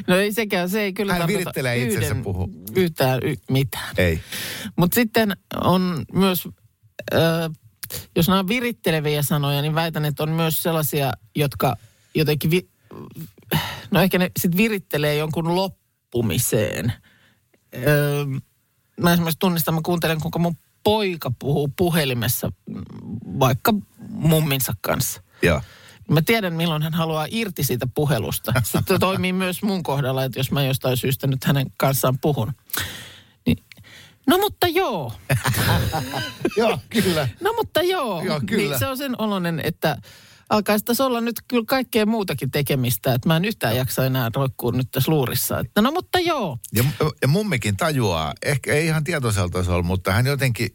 No 0.07 0.17
ei 0.17 0.33
sekään, 0.33 0.69
se 0.69 0.81
ei 0.81 0.93
kyllä 0.93 1.13
Hän 1.13 1.27
virittelee 1.27 1.77
itsensä 1.83 2.15
puhu. 2.15 2.49
yhtään 2.75 3.19
y, 3.23 3.35
mitään. 3.51 3.93
Ei. 3.97 4.19
Mutta 4.75 4.95
sitten 4.95 5.31
on 5.63 6.05
myös, 6.13 6.47
äh, 7.13 7.51
jos 8.15 8.27
nämä 8.27 8.39
on 8.39 8.47
viritteleviä 8.47 9.21
sanoja, 9.23 9.61
niin 9.61 9.75
väitän, 9.75 10.05
että 10.05 10.23
on 10.23 10.29
myös 10.29 10.63
sellaisia, 10.63 11.11
jotka 11.35 11.75
jotenkin, 12.15 12.51
vi, 12.51 12.69
no 13.91 14.01
ehkä 14.01 14.17
ne 14.17 14.31
sitten 14.39 14.57
virittelee 14.57 15.15
jonkun 15.15 15.55
loppumiseen. 15.55 16.93
Öö, 17.75 18.25
mä 19.01 19.13
esimerkiksi 19.13 19.39
tunnistan, 19.39 19.73
mä 19.73 19.81
kuuntelen, 19.83 20.21
kuinka 20.21 20.39
mun 20.39 20.55
poika 20.83 21.31
puhuu 21.39 21.67
puhelimessa 21.75 22.51
vaikka 23.39 23.73
mumminsa 24.09 24.73
kanssa. 24.81 25.21
Joo. 25.41 25.61
Mä 26.11 26.21
tiedän, 26.21 26.53
milloin 26.53 26.81
hän 26.81 26.93
haluaa 26.93 27.27
irti 27.29 27.63
siitä 27.63 27.87
puhelusta. 27.95 28.53
Sitten 28.63 28.99
toimii 28.99 29.33
myös 29.33 29.63
mun 29.63 29.83
kohdalla, 29.83 30.23
että 30.23 30.39
jos 30.39 30.51
mä 30.51 30.63
jostain 30.63 30.97
syystä 30.97 31.27
nyt 31.27 31.43
hänen 31.43 31.67
kanssaan 31.77 32.17
puhun. 32.19 32.53
Niin, 33.45 33.57
no 34.27 34.37
mutta 34.37 34.67
joo. 34.67 35.13
Joo, 36.57 36.79
kyllä. 36.89 37.27
No 37.41 37.53
mutta 37.53 37.81
joo. 37.81 38.21
Joo, 38.21 38.41
kyllä. 38.45 38.69
Niin 38.69 38.79
se 38.79 38.87
on 38.87 38.97
sen 38.97 39.21
oloinen, 39.21 39.61
että 39.63 39.97
alkaisi 40.49 40.85
tässä 40.85 41.05
olla 41.05 41.21
nyt 41.21 41.35
kyllä 41.47 41.63
kaikkea 41.67 42.05
muutakin 42.05 42.51
tekemistä. 42.51 43.13
Että 43.13 43.29
mä 43.29 43.37
en 43.37 43.45
yhtään 43.45 43.75
jaksa 43.75 44.05
enää 44.05 44.31
roikkua 44.35 44.71
nyt 44.71 44.91
tässä 44.91 45.11
luurissa. 45.11 45.59
Että 45.59 45.81
no 45.81 45.91
mutta 45.91 46.19
joo. 46.19 46.57
Ja, 46.73 46.83
ja 47.21 47.27
mummikin 47.27 47.77
tajuaa, 47.77 48.33
ehkä 48.45 48.73
ei 48.73 48.85
ihan 48.85 49.03
tietoisella 49.03 49.49
tasolla, 49.49 49.83
mutta 49.83 50.11
hän 50.11 50.25
jotenkin, 50.25 50.69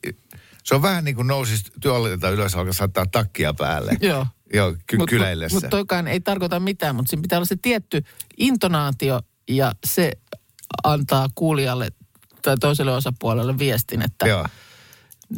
se 0.65 0.75
on 0.75 0.83
vähän 0.83 1.05
niin 1.05 1.17
kuin 1.17 1.27
nousisi 1.27 1.65
työolilta 1.81 2.31
ylös, 2.31 2.55
alkaa 2.55 2.73
saattaa 2.73 3.07
takkia 3.07 3.55
päälle. 3.55 3.93
Joo. 4.01 4.27
Joo, 4.55 4.77
ky- 4.87 4.97
Mutta 4.97 5.11
kyleillessä. 5.11 5.57
mut 5.57 5.71
toikaan 5.71 6.09
ei 6.09 6.21
tarkoita 6.21 6.61
mitään, 6.61 6.97
mutta 6.97 7.11
siinä 7.11 7.23
pitää 7.23 7.39
olla 7.39 7.47
se 7.47 7.57
tietty 7.63 8.05
intonaatio 8.39 9.21
ja 9.49 9.73
se 9.85 10.13
antaa 10.85 11.29
kuulijalle 11.35 11.89
tai 12.43 12.57
toiselle 12.61 12.93
osapuolelle 12.93 13.59
viestin, 13.59 14.03
että 14.03 14.27
Joo. 14.29 14.47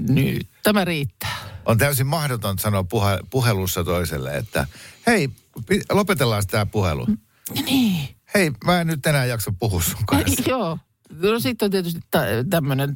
nyt 0.09 0.47
tämä 0.63 0.85
riittää. 0.85 1.22
On 1.67 1.79
täysin 1.79 2.07
mahdoton 2.07 2.59
sanoa 2.59 2.83
puhe- 2.85 3.27
puhelussa 3.31 3.85
toiselle, 3.85 4.37
että 4.37 4.67
hei, 5.07 5.29
lopetellaan 5.93 6.43
tämä 6.51 6.67
puhelu. 6.67 7.07
Niin. 7.65 8.09
Hei, 8.35 8.51
mä 8.65 8.81
en 8.81 8.87
nyt 8.87 9.07
enää 9.07 9.25
jaksa 9.25 9.53
puhua 9.59 9.83
sun 9.83 10.07
kanssa. 10.07 10.43
Joo. 10.49 10.79
No 11.11 11.41
sitten 11.41 11.67
on 11.67 11.71
tietysti 11.71 12.01
tämmöinen 12.51 12.95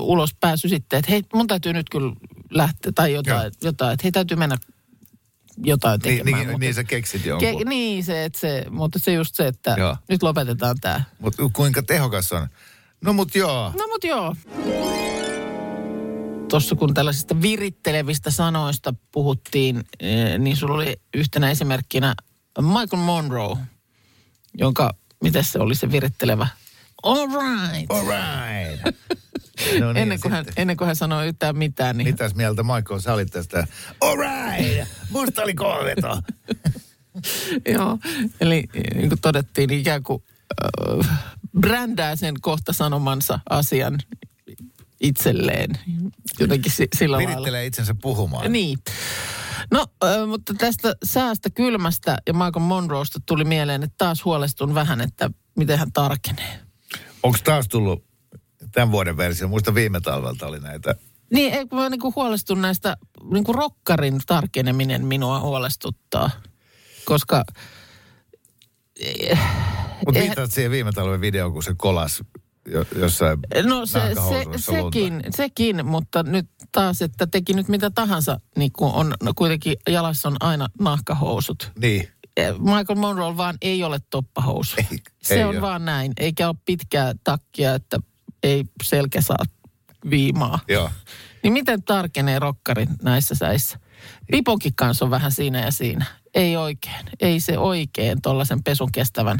ulospääsy 0.00 0.68
sitten, 0.68 0.98
että 0.98 1.10
hei, 1.10 1.22
mun 1.34 1.46
täytyy 1.46 1.72
nyt 1.72 1.90
kyllä 1.90 2.14
lähteä 2.50 2.92
tai 2.92 3.12
jotain, 3.12 3.42
Joo. 3.42 3.50
jotain 3.62 3.92
että 3.94 4.04
hei, 4.04 4.12
täytyy 4.12 4.36
mennä 4.36 4.56
jotain 5.64 6.00
Niin, 6.04 6.18
tekemään. 6.18 6.40
niin, 6.40 6.48
mutta- 6.52 6.58
niin 6.58 6.74
sä 6.74 6.84
keksit 6.84 7.26
jonkun. 7.26 7.58
Ke, 7.58 7.64
niin, 7.64 8.04
se, 8.04 8.24
että 8.24 8.38
se, 8.38 8.64
mutta 8.70 8.98
se 8.98 9.12
just 9.12 9.34
se, 9.34 9.46
että 9.46 9.74
Joo. 9.78 9.96
nyt 10.08 10.22
lopetetaan 10.22 10.76
tämä. 10.80 11.02
Mutta 11.18 11.42
kuinka 11.52 11.82
tehokas 11.82 12.32
on? 12.32 12.48
No 13.00 13.12
mut 13.12 13.34
joo. 13.34 13.72
No 13.78 13.86
mut 13.86 14.04
joo. 14.04 14.36
Tuossa 16.48 16.74
kun 16.74 16.94
tällaisista 16.94 17.42
virittelevistä 17.42 18.30
sanoista 18.30 18.94
puhuttiin, 19.12 19.84
eh, 20.00 20.38
niin 20.38 20.56
sulla 20.56 20.74
oli 20.74 20.96
yhtenä 21.14 21.50
esimerkkinä 21.50 22.14
Michael 22.60 23.02
Monroe, 23.02 23.56
jonka, 24.58 24.94
miten 25.22 25.44
se 25.44 25.58
oli 25.58 25.74
se 25.74 25.92
virittelevä? 25.92 26.46
All 27.02 27.26
right. 27.26 27.90
All 27.90 28.06
right. 28.06 28.96
No 29.80 29.92
niin, 29.92 30.02
ennen, 30.02 30.20
kuin 30.20 30.32
hän, 30.32 30.44
ennen 30.56 30.76
kuin 30.76 30.86
hän 30.86 30.96
sanoi 30.96 31.28
yhtään 31.28 31.56
mitään, 31.56 31.98
niin 31.98 32.08
Mitäs 32.08 32.34
mieltä 32.34 32.62
Michael 32.62 33.00
sä 33.00 33.12
olit 33.12 33.30
tästä? 33.30 33.66
All 34.00 34.16
right. 34.16 34.88
Musta 35.10 35.42
oli 35.42 35.54
kova 35.54 35.76
Joo, 37.74 37.98
eli 38.40 38.64
niin 38.94 39.08
kuin 39.08 39.20
todettiin, 39.20 39.68
niin 39.68 39.80
ikään 39.80 40.02
kuin 40.02 40.22
äh, 41.04 41.20
brändää 41.60 42.16
sen 42.16 42.34
kohta 42.40 42.72
sanomansa 42.72 43.40
asian 43.50 43.98
itselleen. 45.04 45.70
Jotenkin 46.40 46.72
si- 46.72 46.88
sillä 46.98 47.16
lailla. 47.16 47.30
Virittelee 47.30 47.66
itsensä 47.66 47.94
puhumaan. 48.02 48.52
Niin. 48.52 48.78
No, 49.70 49.86
äh, 50.04 50.28
mutta 50.28 50.54
tästä 50.54 50.94
säästä 51.04 51.50
kylmästä 51.50 52.18
ja 52.26 52.32
Michael 52.32 52.58
Monroesta 52.58 53.18
tuli 53.26 53.44
mieleen, 53.44 53.82
että 53.82 53.94
taas 53.98 54.24
huolestun 54.24 54.74
vähän, 54.74 55.00
että 55.00 55.30
miten 55.56 55.78
hän 55.78 55.92
tarkenee. 55.92 56.60
Onko 57.22 57.38
taas 57.44 57.68
tullut 57.68 58.04
tämän 58.72 58.90
vuoden 58.92 59.16
versio? 59.16 59.48
Muista 59.48 59.74
viime 59.74 60.00
talvelta 60.00 60.46
oli 60.46 60.60
näitä. 60.60 60.94
Niin, 61.32 61.54
ei, 61.54 61.64
mä 61.72 61.88
niin 61.90 62.00
kuin 62.00 62.14
huolestun 62.16 62.62
näistä, 62.62 62.96
niin 63.32 63.44
kuin 63.44 63.54
rokkarin 63.54 64.20
tarkeneminen 64.26 65.06
minua 65.06 65.40
huolestuttaa. 65.40 66.30
Koska 67.04 67.44
Mutta 68.96 70.18
Eihän- 70.18 70.22
viittaat 70.26 70.52
siihen 70.52 70.70
viime 70.70 70.92
talven 70.92 71.20
videoon, 71.20 71.52
kun 71.52 71.62
se 71.62 71.74
kolas 71.76 72.22
jossain 72.98 73.38
No 73.64 73.86
se, 73.86 74.00
se, 74.00 74.20
lunta. 74.44 74.58
sekin, 74.58 75.22
sekin, 75.36 75.86
mutta 75.86 76.22
nyt 76.22 76.46
taas, 76.72 77.02
että 77.02 77.26
teki 77.26 77.52
nyt 77.52 77.68
mitä 77.68 77.90
tahansa, 77.90 78.40
niin 78.56 78.72
kuin 78.72 78.92
on 78.94 79.14
no 79.22 79.32
kuitenkin 79.36 79.76
jalassa 79.88 80.28
on 80.28 80.36
aina 80.40 80.68
nahkahousut. 80.80 81.72
Niin. 81.78 82.08
Michael 82.58 82.98
Monroe 82.98 83.36
vaan 83.36 83.56
ei 83.62 83.84
ole 83.84 83.98
toppahousu. 84.10 84.76
Ei- 84.78 84.98
se 85.22 85.34
ei 85.34 85.42
on 85.44 85.50
ole. 85.50 85.60
vaan 85.60 85.84
näin, 85.84 86.12
eikä 86.16 86.48
ole 86.48 86.56
pitkää 86.64 87.14
takkia, 87.24 87.74
että 87.74 87.98
ei 88.42 88.64
selkä 88.82 89.20
saa 89.20 89.44
viimaa. 90.10 90.58
Joo. 90.68 90.90
Niin 91.42 91.52
miten 91.52 91.82
tarkenee 91.82 92.38
rokkari 92.38 92.86
näissä 93.02 93.34
säissä? 93.34 93.78
Piponkin 94.30 94.74
kanssa 94.76 95.04
on 95.04 95.10
vähän 95.10 95.32
siinä 95.32 95.60
ja 95.64 95.70
siinä. 95.70 96.04
Ei 96.34 96.56
oikein. 96.56 97.06
Ei 97.20 97.40
se 97.40 97.58
oikein 97.58 98.22
tuollaisen 98.22 98.62
pesun 98.62 98.92
kestävän. 98.92 99.38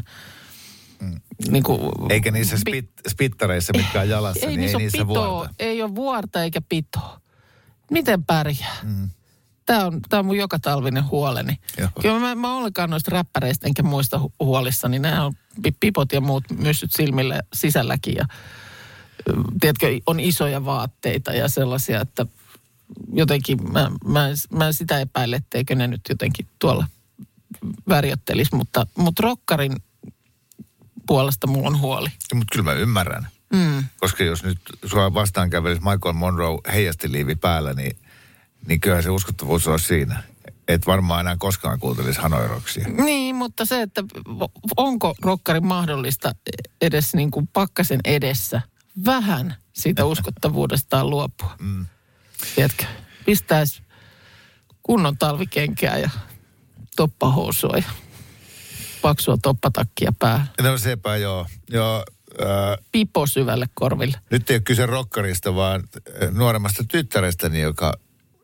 Mm. 0.99 1.21
Niin 1.49 1.63
kuin, 1.63 1.79
Eikä 2.09 2.31
niissä 2.31 2.57
spit, 2.57 2.89
spittareissa, 3.07 3.73
mitkä 3.77 4.01
on 4.01 4.09
jalassa, 4.09 4.45
ei 4.45 4.47
niin 4.47 4.59
niissä 4.59 4.77
ei 4.77 4.83
niissä 4.83 4.97
pitoa, 4.97 5.29
vuorta. 5.29 5.53
ei 5.59 5.81
ole 5.81 5.95
vuorta 5.95 6.43
eikä 6.43 6.61
pitoa. 6.69 7.21
Miten 7.91 8.23
pärjää? 8.23 8.75
Mm. 8.83 9.09
Tämä 9.65 9.85
on, 9.85 10.01
tämä 10.09 10.19
on 10.19 10.25
mun 10.25 10.37
joka 10.37 10.59
talvinen 10.59 11.09
huoleni. 11.09 11.57
Joo. 11.77 11.89
Kyllä 12.01 12.19
mä, 12.19 12.35
mä 12.35 12.57
ollenkaan 12.57 12.89
noista 12.89 13.11
räppäreistä 13.11 13.67
enkä 13.67 13.83
muista 13.83 14.17
hu- 14.17 14.31
huolissa, 14.39 14.89
niin 14.89 15.01
nämä 15.01 15.25
on 15.25 15.33
pi- 15.63 15.75
pipot 15.79 16.13
ja 16.13 16.21
muut 16.21 16.43
myssyt 16.59 16.91
silmille 16.91 17.39
sisälläkin. 17.53 18.15
Ja, 18.15 18.25
tiedätkö, 19.59 19.87
on 20.05 20.19
isoja 20.19 20.65
vaatteita 20.65 21.33
ja 21.33 21.47
sellaisia, 21.47 22.01
että 22.01 22.25
jotenkin 23.13 23.71
mä, 23.71 23.91
mä, 24.05 24.29
mä 24.51 24.71
sitä 24.71 24.99
epäilen, 24.99 25.37
etteikö 25.37 25.75
ne 25.75 25.87
nyt 25.87 26.01
jotenkin 26.09 26.47
tuolla 26.59 26.87
värjöttelisi, 27.89 28.55
mutta, 28.55 28.87
mutta 28.97 29.23
rokkarin 29.23 29.75
puolesta 31.07 31.47
mulla 31.47 31.67
on 31.67 31.79
huoli. 31.79 32.09
Mutta 32.33 32.51
kyllä 32.51 32.63
mä 32.63 32.73
ymmärrän. 32.73 33.27
Mm. 33.53 33.83
Koska 33.99 34.23
jos 34.23 34.43
nyt 34.43 34.59
sua 34.85 35.13
vastaan 35.13 35.49
kävelisi 35.49 35.81
Michael 35.81 36.13
Monroe 36.13 36.59
heijastiliivi 36.73 37.35
päällä, 37.35 37.73
niin, 37.73 37.97
niin 38.67 38.79
kyllähän 38.79 39.03
se 39.03 39.09
uskottavuus 39.09 39.67
olisi 39.67 39.85
siinä. 39.85 40.23
Et 40.67 40.87
varmaan 40.87 41.19
enää 41.19 41.35
koskaan 41.39 41.79
kuuntelisi 41.79 42.21
hanoiroksia. 42.21 42.87
Niin, 42.87 43.35
mutta 43.35 43.65
se, 43.65 43.81
että 43.81 44.03
onko 44.77 45.15
rokkarin 45.21 45.67
mahdollista 45.67 46.31
edes 46.81 47.13
niin 47.13 47.31
kuin 47.31 47.47
pakkasen 47.47 47.99
edessä 48.05 48.61
vähän 49.05 49.55
siitä 49.73 50.05
uskottavuudestaan 50.05 51.09
luopua. 51.09 51.55
Mm. 51.65 51.85
Tiedätkö? 52.55 52.85
Pistäisi 53.25 53.81
kunnon 54.83 55.17
talvikenkää 55.17 55.97
ja 55.97 56.09
toppahousua 56.95 57.77
ja 57.77 57.83
paksua 59.05 59.37
toppatakkia 59.41 60.13
päähän. 60.19 60.49
No 60.61 60.77
sepä 60.77 61.15
joo. 61.17 61.47
joo 61.69 62.05
äh, 62.41 62.85
Pipo 62.91 63.27
syvälle 63.27 63.65
korville. 63.73 64.17
nyt 64.29 64.49
ei 64.49 64.55
ole 64.55 64.61
kyse 64.61 64.85
rokkarista, 64.85 65.55
vaan 65.55 65.83
nuoremmasta 66.31 66.83
tyttärestäni, 66.87 67.61
joka 67.61 67.93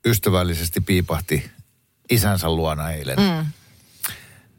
ystävällisesti 0.06 0.82
piipahti 0.82 1.52
isänsä 2.10 2.50
luona 2.50 2.92
eilen. 2.92 3.18
Mm. 3.18 3.46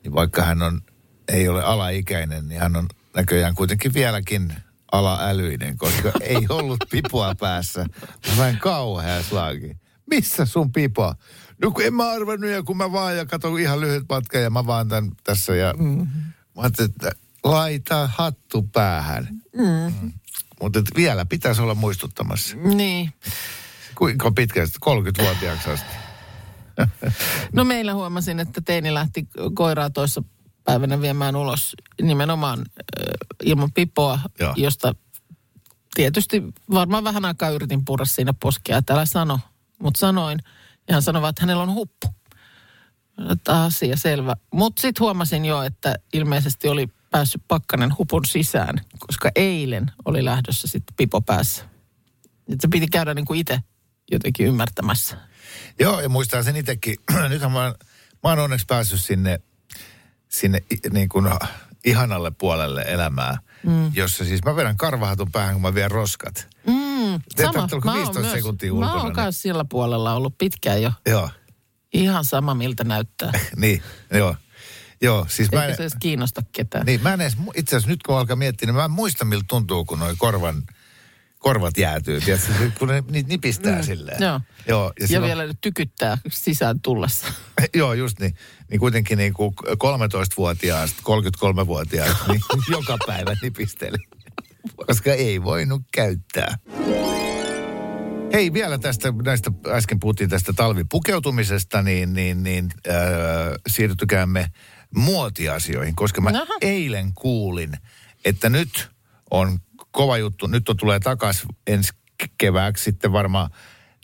Niin 0.03 0.15
vaikka 0.15 0.43
hän 0.43 0.63
on, 0.63 0.81
ei 1.29 1.49
ole 1.49 1.63
alaikäinen, 1.63 2.49
niin 2.49 2.61
hän 2.61 2.77
on 2.77 2.87
näköjään 3.17 3.55
kuitenkin 3.55 3.95
vieläkin 3.95 4.55
alaälyinen, 4.93 5.77
koska 5.77 6.13
ei 6.21 6.47
ollut 6.49 6.79
pipoa 6.91 7.35
päässä. 7.35 7.87
Mä 8.29 8.37
sain 8.37 8.59
kauhea 8.59 9.23
slagi. 9.23 9.77
Missä 10.11 10.47
sun 10.47 10.73
pipo? 10.73 11.15
No 11.63 11.71
kun 11.71 11.85
en 11.85 11.95
mä 11.95 12.11
arvannut 12.11 12.51
ja 12.51 12.63
kun 12.63 12.77
mä 12.77 12.93
vaan 12.93 13.17
ja 13.17 13.27
katson 13.27 13.61
ihan 13.61 13.81
lyhyt 13.81 14.05
matka 14.09 14.39
ja 14.39 14.51
mä 14.51 14.67
vaan 14.67 14.89
tän 14.89 15.13
tässä 15.25 15.57
ja 15.57 15.75
mm-hmm. 15.79 16.07
mä 16.57 16.63
ajattelin, 16.63 16.91
että 16.91 17.13
laita 17.45 18.07
hattu 18.07 18.63
päähän. 18.63 19.29
Mm. 19.57 19.95
Mm. 20.03 20.13
Mutta 20.61 20.81
vielä 20.97 21.25
pitäisi 21.25 21.63
olla 21.63 21.75
muistuttamassa. 21.75 22.57
Niin. 22.57 23.13
Kuinka 23.95 24.31
pitkä 24.31 24.65
30-vuotiaaksi 24.65 25.71
asti? 25.71 25.95
No 27.53 27.65
meillä 27.65 27.95
huomasin, 27.95 28.41
että 28.41 28.61
teini 28.61 28.95
lähti 28.95 29.29
koiraa 29.55 29.91
toissa 29.91 30.23
päivänä 30.65 31.01
viemään 31.01 31.37
ulos 31.37 31.77
nimenomaan 32.03 32.59
äh, 32.59 32.67
ilman 33.45 33.73
pipoa, 33.73 34.19
Joo. 34.41 34.55
josta 34.57 34.95
tietysti 35.95 36.43
varmaan 36.71 37.05
vähän 37.05 37.25
aikaa 37.25 37.51
yritin 37.51 37.85
purra 37.85 38.05
siinä 38.05 38.33
poskea, 38.33 38.79
että 38.79 38.95
älä 38.95 39.05
sano. 39.07 39.41
Mutta 39.79 39.99
sanoin, 39.99 40.39
ja 40.89 41.01
sanoi, 41.01 41.29
että 41.29 41.43
hänellä 41.43 41.63
on 41.63 41.75
huppu. 41.75 42.07
Että 43.31 43.63
asia 43.63 43.97
selvä. 43.97 44.37
Mutta 44.53 44.83
sitten 44.83 45.01
huomasin 45.01 45.45
jo, 45.45 45.63
että 45.63 45.95
ilmeisesti 46.13 46.69
oli 46.69 46.89
päässyt 47.11 47.43
pakkanen 47.49 47.99
hupun 47.99 48.25
sisään, 48.25 48.81
koska 48.99 49.31
eilen 49.35 49.93
oli 50.05 50.25
lähdössä 50.25 50.69
sitten 50.69 50.97
pipo 50.97 51.21
päässä. 51.21 51.65
Että 52.25 52.63
se 52.63 52.69
piti 52.69 52.87
käydä 52.87 53.15
niin 53.15 53.25
kuin 53.25 53.41
itse 53.41 53.61
jotenkin 54.11 54.47
ymmärtämässä. 54.47 55.17
Joo, 55.79 56.01
ja 56.01 56.09
muistan 56.09 56.45
sen 56.45 56.57
itsekin. 56.57 56.97
Nythän 57.29 57.53
mä, 57.53 57.75
mä 58.23 58.29
oon 58.31 58.39
onneksi 58.39 58.67
päässyt 58.69 59.03
sinne, 59.03 59.41
sinne 60.29 60.59
niin 60.93 61.09
kuin 61.09 61.31
ihanalle 61.85 62.31
puolelle 62.31 62.85
elämää, 62.89 63.39
mm. 63.67 63.91
jossa 63.95 64.25
siis 64.25 64.45
mä 64.45 64.57
vedän 64.57 64.77
karvahatun 64.77 65.33
päähän, 65.33 65.55
kun 65.55 65.63
mä 65.63 65.75
vien 65.75 65.91
roskat. 65.91 66.49
Mm, 66.67 67.21
Te 67.37 67.43
sama. 67.43 67.69
Mä 67.85 67.91
oon 67.93 67.95
15 67.99 68.21
myös- 68.21 68.33
sekuntia 68.33 68.73
Mä 68.73 68.79
ulkona, 68.79 69.03
oon 69.03 69.13
niin- 69.25 69.33
sillä 69.33 69.65
puolella 69.71 70.15
ollut 70.15 70.39
pitkään 70.39 70.83
jo. 70.83 70.93
Joo, 71.07 71.31
Ihan 71.93 72.25
sama, 72.25 72.55
miltä 72.55 72.85
näyttää. 72.85 73.33
niin, 73.57 73.83
joo. 74.15 74.37
Joo, 75.03 75.27
siis 75.29 75.53
mä 75.53 75.61
Eikä 75.61 75.71
en, 75.71 75.77
se 75.77 75.83
edes 75.83 75.93
kiinnosta 76.01 76.43
ketään. 76.53 76.87
niin, 76.87 77.03
mä 77.03 77.15
en 77.15 77.21
edes, 77.21 77.37
itse 77.55 77.77
asiassa 77.77 77.91
nyt 77.91 78.03
kun 78.03 78.17
alkaa 78.19 78.37
miettiä, 78.37 78.67
niin 78.67 78.75
mä 78.75 78.85
en 78.85 78.91
muista 78.91 79.25
miltä 79.25 79.45
tuntuu, 79.49 79.85
kun 79.85 79.99
noi 79.99 80.15
korvan, 80.19 80.63
korvat 81.43 81.79
jäätyy, 81.79 82.21
tiedätkö, 82.21 82.53
kun 82.79 82.89
ne 82.89 83.03
niitä 83.11 83.29
nipistää 83.29 83.77
mm, 83.77 83.83
silleen. 83.83 84.23
Joo. 84.23 84.41
Joo, 84.69 84.85
ja, 84.87 84.93
Ja 85.01 85.09
silloin, 85.09 85.29
vielä 85.29 85.55
tykyttää 85.61 86.19
sisään 86.29 86.81
tullessa. 86.81 87.27
Joo, 87.75 87.93
just 87.93 88.21
niin. 88.21 88.35
Niin 88.71 88.81
kuitenkin 88.81 89.19
niin 89.19 89.35
kuin 89.35 89.55
13-vuotiaasta 89.61 91.03
33-vuotiaasta 91.03 92.33
niin 92.33 92.41
joka 92.77 92.97
päivä 93.07 93.37
nipisteli. 93.43 93.99
Koska 94.87 95.13
ei 95.13 95.43
voinut 95.45 95.83
käyttää. 95.93 96.59
Hei, 98.33 98.53
vielä 98.53 98.79
tästä, 98.79 99.13
näistä 99.25 99.51
äsken 99.69 100.01
puhuttiin 100.01 100.31
tästä 100.31 100.53
talvipukeutumisesta, 100.53 101.83
niin, 101.83 102.13
niin, 102.13 102.43
niin 102.43 102.69
äh, 102.89 102.95
siirtykäämme 103.69 104.51
muotiasioihin, 104.95 105.97
koska 105.97 106.21
mä 106.21 106.31
Aha. 106.31 106.55
eilen 106.61 107.15
kuulin, 107.15 107.73
että 108.25 108.49
nyt 108.49 108.91
on 109.31 109.59
kova 109.93 110.19
juttu, 110.19 110.47
nyt 110.47 110.69
on 110.69 110.77
tulee 110.77 111.01
takas 111.01 111.43
ensi 111.67 111.93
kevääksi 112.39 112.85
sitten 112.85 113.13
varmaan 113.13 113.51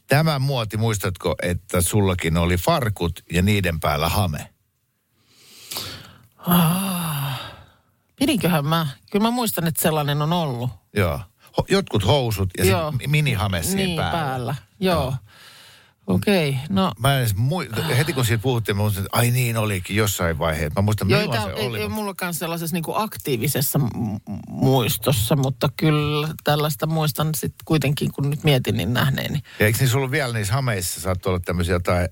tämä 0.08 0.38
muoti, 0.38 0.76
muistatko, 0.76 1.34
että 1.42 1.80
sullakin 1.80 2.36
oli 2.36 2.56
farkut 2.56 3.24
ja 3.32 3.42
niiden 3.42 3.80
päällä 3.80 4.08
hame? 4.08 4.48
Pidinköhän 8.16 8.66
mä? 8.66 8.86
Kyllä 9.10 9.22
mä 9.22 9.30
muistan, 9.30 9.66
että 9.66 9.82
sellainen 9.82 10.22
on 10.22 10.32
ollut. 10.32 10.70
Joo. 10.96 11.20
Jotkut 11.68 12.06
housut 12.06 12.50
ja 12.58 12.64
Joo. 12.64 12.92
minihame 13.06 13.60
niin, 13.74 13.96
päällä. 13.96 14.18
päällä. 14.18 14.54
Joo. 14.80 15.14
Okei, 16.08 16.48
okay, 16.48 16.60
no... 16.68 16.92
Mä 16.98 17.20
en 17.20 17.28
mui- 17.36 17.96
heti 17.96 18.12
kun 18.12 18.24
siitä 18.24 18.42
puhuttiin, 18.42 18.76
mä 18.76 18.82
muistin, 18.82 19.04
että 19.04 19.18
ai 19.18 19.30
niin 19.30 19.56
olikin 19.56 19.96
jossain 19.96 20.38
vaiheessa. 20.38 20.80
Mä 20.80 20.82
muistan, 20.82 21.10
Joo, 21.10 21.20
milloin 21.20 21.42
se 21.42 21.50
ei, 21.50 21.66
oli. 21.66 21.80
ei 21.80 21.88
mullakaan 21.88 22.34
sellaisessa 22.34 22.76
niin 22.76 22.84
aktiivisessa 22.94 23.80
muistossa, 24.48 25.36
mutta 25.36 25.68
kyllä 25.76 26.28
tällaista 26.44 26.86
muistan 26.86 27.34
sitten 27.34 27.64
kuitenkin, 27.64 28.12
kun 28.12 28.30
nyt 28.30 28.44
mietin, 28.44 28.76
niin 28.76 28.92
nähneeni. 28.94 29.40
Ja 29.58 29.66
eikö 29.66 29.78
niissä 29.78 29.96
ollut 29.96 30.10
vielä 30.10 30.32
niissä 30.32 30.54
hameissa, 30.54 31.00
saattoi 31.00 31.30
olla 31.30 31.40
tämmöisiä 31.40 31.74
jotain, 31.74 32.08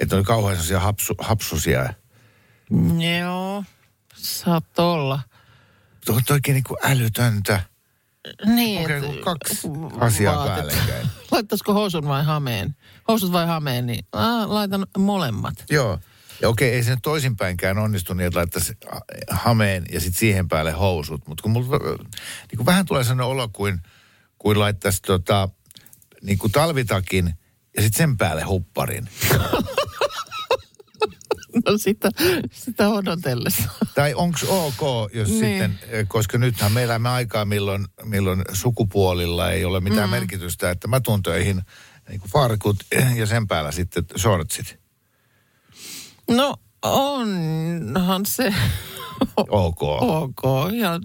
että 0.00 0.16
oli 0.16 0.24
kauhean 0.24 0.56
sellaisia 0.56 0.80
hapsu, 0.80 1.14
hapsusia. 1.18 1.94
Joo, 3.20 3.64
saattoi 4.14 4.92
olla. 4.92 5.20
Tuo 6.06 6.20
toikin 6.26 6.54
niin 6.54 6.64
kuin 6.64 6.78
älytöntä. 6.84 7.60
Niin, 8.46 8.84
Okei, 8.84 8.96
et- 8.96 9.20
kaksi 9.24 9.68
asiaa 10.00 10.46
päällekkäin. 10.46 11.06
Laittaisiko 11.32 11.72
housun 11.74 12.08
vai 12.08 12.24
hameen? 12.24 12.76
Housut 13.08 13.32
vai 13.32 13.46
hameen, 13.46 13.86
niin 13.86 14.06
ah, 14.12 14.50
laitan 14.50 14.86
molemmat. 14.98 15.54
Joo. 15.70 15.98
Ja 16.42 16.48
okei, 16.48 16.70
ei 16.74 16.82
se 16.82 16.90
nyt 16.90 16.98
toisinpäinkään 17.02 17.78
onnistu 17.78 18.14
niin, 18.14 18.26
että 18.26 18.38
laittaisi 18.38 18.72
hameen 19.30 19.84
ja 19.92 20.00
sitten 20.00 20.18
siihen 20.20 20.48
päälle 20.48 20.72
housut. 20.72 21.28
Mutta 21.28 21.42
kun 21.42 21.50
mulla 21.50 21.78
niin 21.78 22.56
kuin 22.56 22.66
vähän 22.66 22.86
tulee 22.86 23.04
sellainen 23.04 23.26
olo 23.26 23.48
kuin, 23.52 23.80
kuin 24.38 24.58
laittaisi 24.58 25.02
tota, 25.02 25.48
niin 26.22 26.38
kuin 26.38 26.52
talvitakin 26.52 27.34
ja 27.76 27.82
sitten 27.82 27.98
sen 27.98 28.16
päälle 28.16 28.42
hupparin. 28.42 29.08
No 31.64 31.78
sitä, 31.78 32.10
sitä 32.50 32.88
odotellessa. 32.88 33.62
Tai 33.94 34.14
onko 34.14 34.38
ok, 34.48 35.10
jos 35.14 35.28
Niin. 35.28 35.40
sitten, 35.40 35.78
koska 36.08 36.38
nythän 36.38 36.72
me 36.72 36.82
elämme 36.82 37.08
aikaa, 37.08 37.44
milloin, 37.44 37.86
milloin 38.04 38.42
sukupuolilla 38.52 39.50
ei 39.50 39.64
ole 39.64 39.80
mitään 39.80 40.08
mm. 40.08 40.10
merkitystä, 40.10 40.70
että 40.70 40.88
mä 40.88 41.00
tuun 41.00 41.22
töihin 41.22 41.62
niin 42.08 42.20
kuin 42.20 42.30
farkut 42.30 42.76
ja 43.16 43.26
sen 43.26 43.46
päällä 43.46 43.72
sitten 43.72 44.04
shortsit. 44.16 44.78
No 46.30 46.56
onhan 46.82 48.26
se 48.26 48.54
Ok, 49.36 49.82
ok. 49.82 50.72
Ihan 50.72 51.00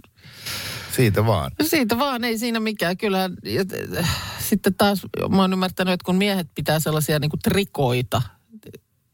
siitä 0.96 1.26
vaan. 1.26 1.52
Siitä 1.62 1.98
vaan, 1.98 2.24
ei 2.24 2.38
siinä 2.38 2.60
mikään. 2.60 2.98
Kyllä 2.98 3.30
ja, 3.44 3.64
äh, 3.98 4.38
sitten 4.40 4.76
taas 4.76 5.02
mä 5.30 5.42
oon 5.42 5.54
ymmärtänyt, 5.54 5.94
että 5.94 6.06
kun 6.06 6.16
miehet 6.16 6.48
pitää 6.56 6.80
sellaisia 6.80 7.20
niin 7.20 7.30
kuin 7.30 7.40
trikoita, 7.40 8.22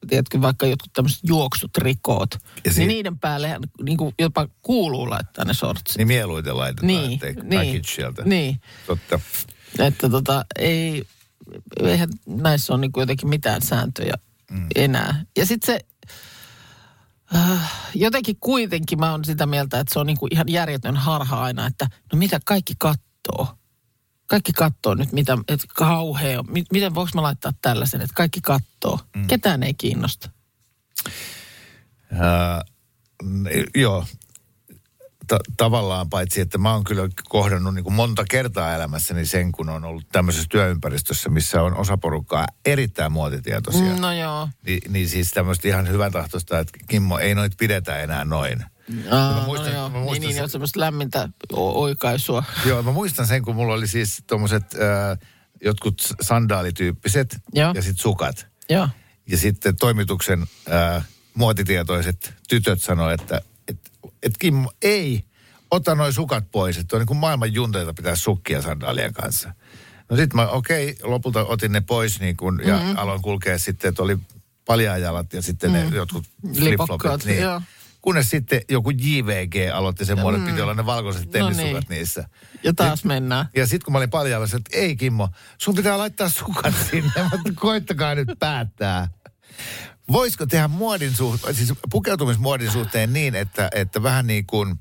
tiedätkö, 0.07 0.41
vaikka 0.41 0.65
jotkut 0.67 0.93
tämmöiset 0.93 1.19
juoksutrikoot, 1.23 2.35
Ja 2.65 2.73
si- 2.73 2.79
niin 2.79 2.87
niiden 2.87 3.19
päälle 3.19 3.59
niin 3.83 3.97
kuin 3.97 4.15
jopa 4.19 4.47
kuuluu 4.61 5.09
laittaa 5.09 5.45
ne 5.45 5.53
shortsit. 5.53 5.97
Niin 5.97 6.07
mieluiten 6.07 6.57
laitetaan, 6.57 6.87
Niin, 6.87 7.13
ettei 7.13 7.35
niin, 7.43 7.81
sieltä. 7.85 8.23
niin. 8.23 8.61
Totta. 8.87 9.19
Että 9.79 10.09
tota, 10.09 10.45
ei, 10.59 11.03
eihän 11.83 12.09
näissä 12.27 12.73
ole 12.73 12.81
niin 12.81 12.91
kuin 12.91 13.01
jotenkin 13.01 13.29
mitään 13.29 13.61
sääntöjä 13.61 14.13
mm. 14.51 14.67
enää. 14.75 15.25
Ja 15.37 15.45
sitten 15.45 15.75
se, 15.75 15.79
äh, 17.35 17.71
jotenkin 17.95 18.35
kuitenkin 18.39 18.99
mä 18.99 19.11
oon 19.11 19.25
sitä 19.25 19.45
mieltä, 19.45 19.79
että 19.79 19.93
se 19.93 19.99
on 19.99 20.07
niin 20.07 20.17
kuin 20.17 20.33
ihan 20.33 20.45
järjetön 20.49 20.95
harha 20.97 21.43
aina, 21.43 21.65
että 21.67 21.87
no 22.13 22.17
mitä 22.19 22.39
kaikki 22.45 22.73
kattoo. 22.77 23.47
Kaikki 24.27 24.53
kattoo 24.53 24.95
nyt, 24.95 25.11
mitä, 25.11 25.38
että 25.47 25.67
kauhea, 25.73 26.39
on. 26.39 26.45
Mi- 26.51 26.65
miten 26.71 26.95
voiko 26.95 27.11
mä 27.15 27.21
laittaa 27.21 27.51
tällaisen, 27.61 28.01
että 28.01 28.13
kaikki 28.15 28.41
kattoo. 28.41 28.99
Mm. 29.15 29.27
Ketään 29.27 29.63
ei 29.63 29.73
kiinnosta. 29.73 30.29
N- 33.23 33.47
joo, 33.75 34.05
Ta- 35.27 35.39
tavallaan 35.57 36.09
paitsi, 36.09 36.41
että 36.41 36.57
mä 36.57 36.73
oon 36.73 36.83
kyllä 36.83 37.09
kohdannut 37.29 37.73
niin 37.73 37.83
kuin 37.83 37.93
monta 37.93 38.25
kertaa 38.29 38.75
elämässäni 38.75 39.25
sen, 39.25 39.51
kun 39.51 39.69
on 39.69 39.83
ollut 39.85 40.05
tämmöisessä 40.11 40.47
työympäristössä, 40.49 41.29
missä 41.29 41.61
on 41.61 41.77
osa 41.77 41.97
porukkaa 41.97 42.47
erittäin 42.65 43.11
muotitietoisia. 43.11 43.95
No 43.95 44.13
joo. 44.13 44.49
Ni, 44.65 44.79
niin 44.89 45.09
siis 45.09 45.31
tämmöistä 45.31 45.67
ihan 45.67 45.88
hyvän 45.88 46.11
tahtoista, 46.11 46.59
että 46.59 46.77
Kimmo, 46.88 47.17
ei 47.17 47.35
noit 47.35 47.53
pidetä 47.57 47.99
enää 47.99 48.25
noin. 48.25 48.65
Aa, 49.12 49.39
mä 49.39 49.45
muistan- 49.45 49.69
no 49.74 49.74
joo. 49.80 49.89
mä 49.89 50.00
muistan 50.00 50.13
niin, 50.13 50.21
niin, 50.21 50.36
sen- 50.36 50.43
on 50.43 50.50
semmoista 50.50 50.80
lämmintä 50.80 51.30
o- 51.54 51.82
oikaisua. 51.82 52.43
Joo, 52.69 52.84
mä 52.84 52.91
muistan 52.91 53.28
sen, 53.28 53.41
kun 53.43 53.56
mulla 53.56 53.74
oli 53.74 53.88
siis 53.88 54.24
tuommoiset 54.28 54.63
äh, 54.63 55.17
jotkut 55.63 56.02
sandaalityyppiset 56.21 57.38
Joo. 57.54 57.71
ja 57.76 57.82
sitten 57.82 58.02
sukat. 58.02 58.48
Joo. 58.69 58.89
Ja 59.30 59.38
sitten 59.38 59.76
toimituksen 59.76 60.45
äh, 60.71 61.06
muotitietoiset 61.34 62.34
tytöt 62.50 62.82
sanoi, 62.82 63.13
että 63.13 63.41
et, 63.67 63.78
et 64.24 64.38
Kimmo, 64.39 64.71
ei, 64.82 65.24
ota 65.71 65.95
noin 65.95 66.13
sukat 66.13 66.43
pois, 66.52 66.78
että 66.78 66.95
on 66.95 67.00
niin 67.00 67.08
kuin 67.08 67.17
maailman 67.17 67.54
junteita 67.54 67.93
pitää 67.93 68.15
sukkia 68.15 68.62
sandaalien 68.62 69.13
kanssa. 69.13 69.54
No 70.10 70.15
sitten 70.17 70.36
mä, 70.36 70.48
okei, 70.48 70.89
okay, 70.91 71.10
lopulta 71.10 71.45
otin 71.45 71.71
ne 71.71 71.82
pois 71.82 72.19
niin 72.19 72.38
kun, 72.38 72.62
ja 72.65 72.78
mm-hmm. 72.78 72.98
aloin 72.98 73.21
kulkea 73.21 73.58
sitten, 73.58 73.89
että 73.89 74.04
oli 74.04 74.17
paljaajalat 74.65 75.34
ja 75.34 75.41
sitten 75.41 75.71
mm-hmm. 75.71 75.89
ne 75.89 75.95
jotkut 75.95 76.26
flip-flopit. 76.48 77.26
Niin. 77.26 77.41
joo. 77.41 77.62
Kunnes 78.05 78.29
sitten 78.29 78.61
joku 78.69 78.89
JVG 78.89 79.55
aloitti 79.73 80.05
sen 80.05 80.19
muodon, 80.19 80.39
että 80.39 80.51
piti 80.51 80.61
olla 80.61 80.73
ne 80.73 80.85
valkoiset 80.85 81.25
No 81.25 81.31
tennissukat 81.31 81.89
niin. 81.89 81.99
niissä. 81.99 82.29
Ja 82.63 82.73
taas 82.73 83.03
mennään. 83.03 83.45
Ja 83.55 83.67
sitten 83.67 83.85
kun 83.85 83.91
mä 83.91 83.97
olin 83.97 84.09
paljalla, 84.09 84.45
että 84.45 84.77
ei 84.77 84.95
Kimmo, 84.95 85.29
sun 85.57 85.75
pitää 85.75 85.97
laittaa 85.97 86.29
sukat 86.29 86.75
sinne, 86.91 87.23
mutta 87.31 87.51
koittakaa 87.55 88.15
nyt 88.15 88.27
päättää. 88.39 89.07
Voisiko 90.11 90.45
tehdä 90.45 90.67
muodin 90.67 91.13
suhteen, 91.13 91.55
siis 91.55 91.73
pukeutumismuodin 91.91 92.71
suhteen 92.71 93.13
niin, 93.13 93.35
että, 93.35 93.69
että 93.75 94.03
vähän 94.03 94.27
niin 94.27 94.45
kuin 94.45 94.75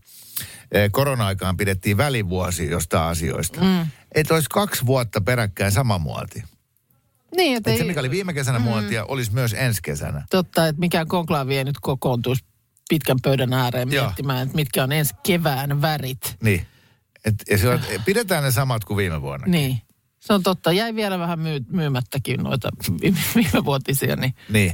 eh, 0.73 0.91
korona-aikaan 0.93 1.57
pidettiin 1.57 1.97
välivuosi 1.97 2.71
jostain 2.71 3.11
asioista. 3.11 3.61
Mm. 3.61 3.87
Että 4.15 4.35
olisi 4.35 4.49
kaksi 4.51 4.87
vuotta 4.87 5.21
peräkkäin 5.21 5.73
sama 5.73 5.99
muoti. 5.99 6.45
Niin, 7.37 7.57
että 7.57 7.71
Että 7.71 7.79
se, 7.79 7.83
ei, 7.83 7.89
mikä 7.89 8.01
oli 8.01 8.11
viime 8.11 8.33
kesänä 8.33 8.59
mm. 8.59 8.65
muotia, 8.65 9.05
olisi 9.05 9.33
myös 9.33 9.55
ensi 9.55 9.83
kesänä. 9.83 10.27
totta, 10.31 10.67
että 10.67 10.81
mikään 10.81 11.09
konklaavi 11.09 11.57
ei 11.57 11.65
nyt 11.65 11.79
kokoontuisi 11.81 12.45
pitkän 12.89 13.17
pöydän 13.23 13.53
ääreen 13.53 13.93
Joo. 13.93 14.05
miettimään, 14.05 14.43
että 14.43 14.57
mitkä 14.57 14.83
on 14.85 14.93
ensi 14.93 15.15
kevään 15.27 15.83
värit. 15.83 16.37
Niin. 16.43 16.67
Et, 17.25 17.35
ja 17.51 17.59
sillä, 17.59 17.75
että 17.75 17.89
pidetään 18.05 18.45
ne 18.45 18.51
samat 18.53 18.85
kuin 18.85 18.97
viime 18.97 19.23
vuonna. 19.23 19.47
Niin. 19.47 19.81
Se 20.21 20.33
on 20.33 20.43
totta. 20.43 20.73
Jäi 20.73 20.95
vielä 20.95 21.19
vähän 21.19 21.39
myy- 21.39 21.65
myymättäkin 21.71 22.41
noita 22.43 22.69
vi- 23.03 23.15
viime 23.43 23.65
vuotisia, 23.65 24.17
niin 24.17 24.35
Niin. 24.49 24.73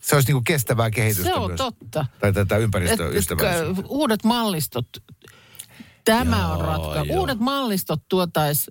Se 0.00 0.14
olisi 0.14 0.28
niinku 0.28 0.42
kestävää 0.46 0.90
kehitystä 0.90 1.24
se 1.24 1.34
on 1.34 1.50
myös. 1.50 1.58
totta. 1.58 2.06
Tai 2.20 2.32
tätä 2.32 2.56
ympäristöystävällisyyttä. 2.56 3.82
uudet 3.88 4.24
mallistot, 4.24 4.86
tämä 6.04 6.36
Joo, 6.36 6.52
on 6.52 6.60
ratka. 6.60 7.04
joo. 7.04 7.20
Uudet 7.20 7.38
mallistot 7.38 8.02
tuotais 8.08 8.70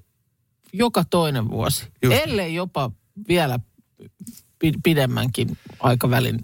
joka 0.74 1.04
toinen 1.10 1.50
vuosi. 1.50 1.86
Just. 2.04 2.18
Ellei 2.24 2.54
jopa 2.56 2.92
vielä 3.28 3.60
pi- 4.60 4.74
pidemmänkin 4.84 5.58
aikavälin. 5.80 6.40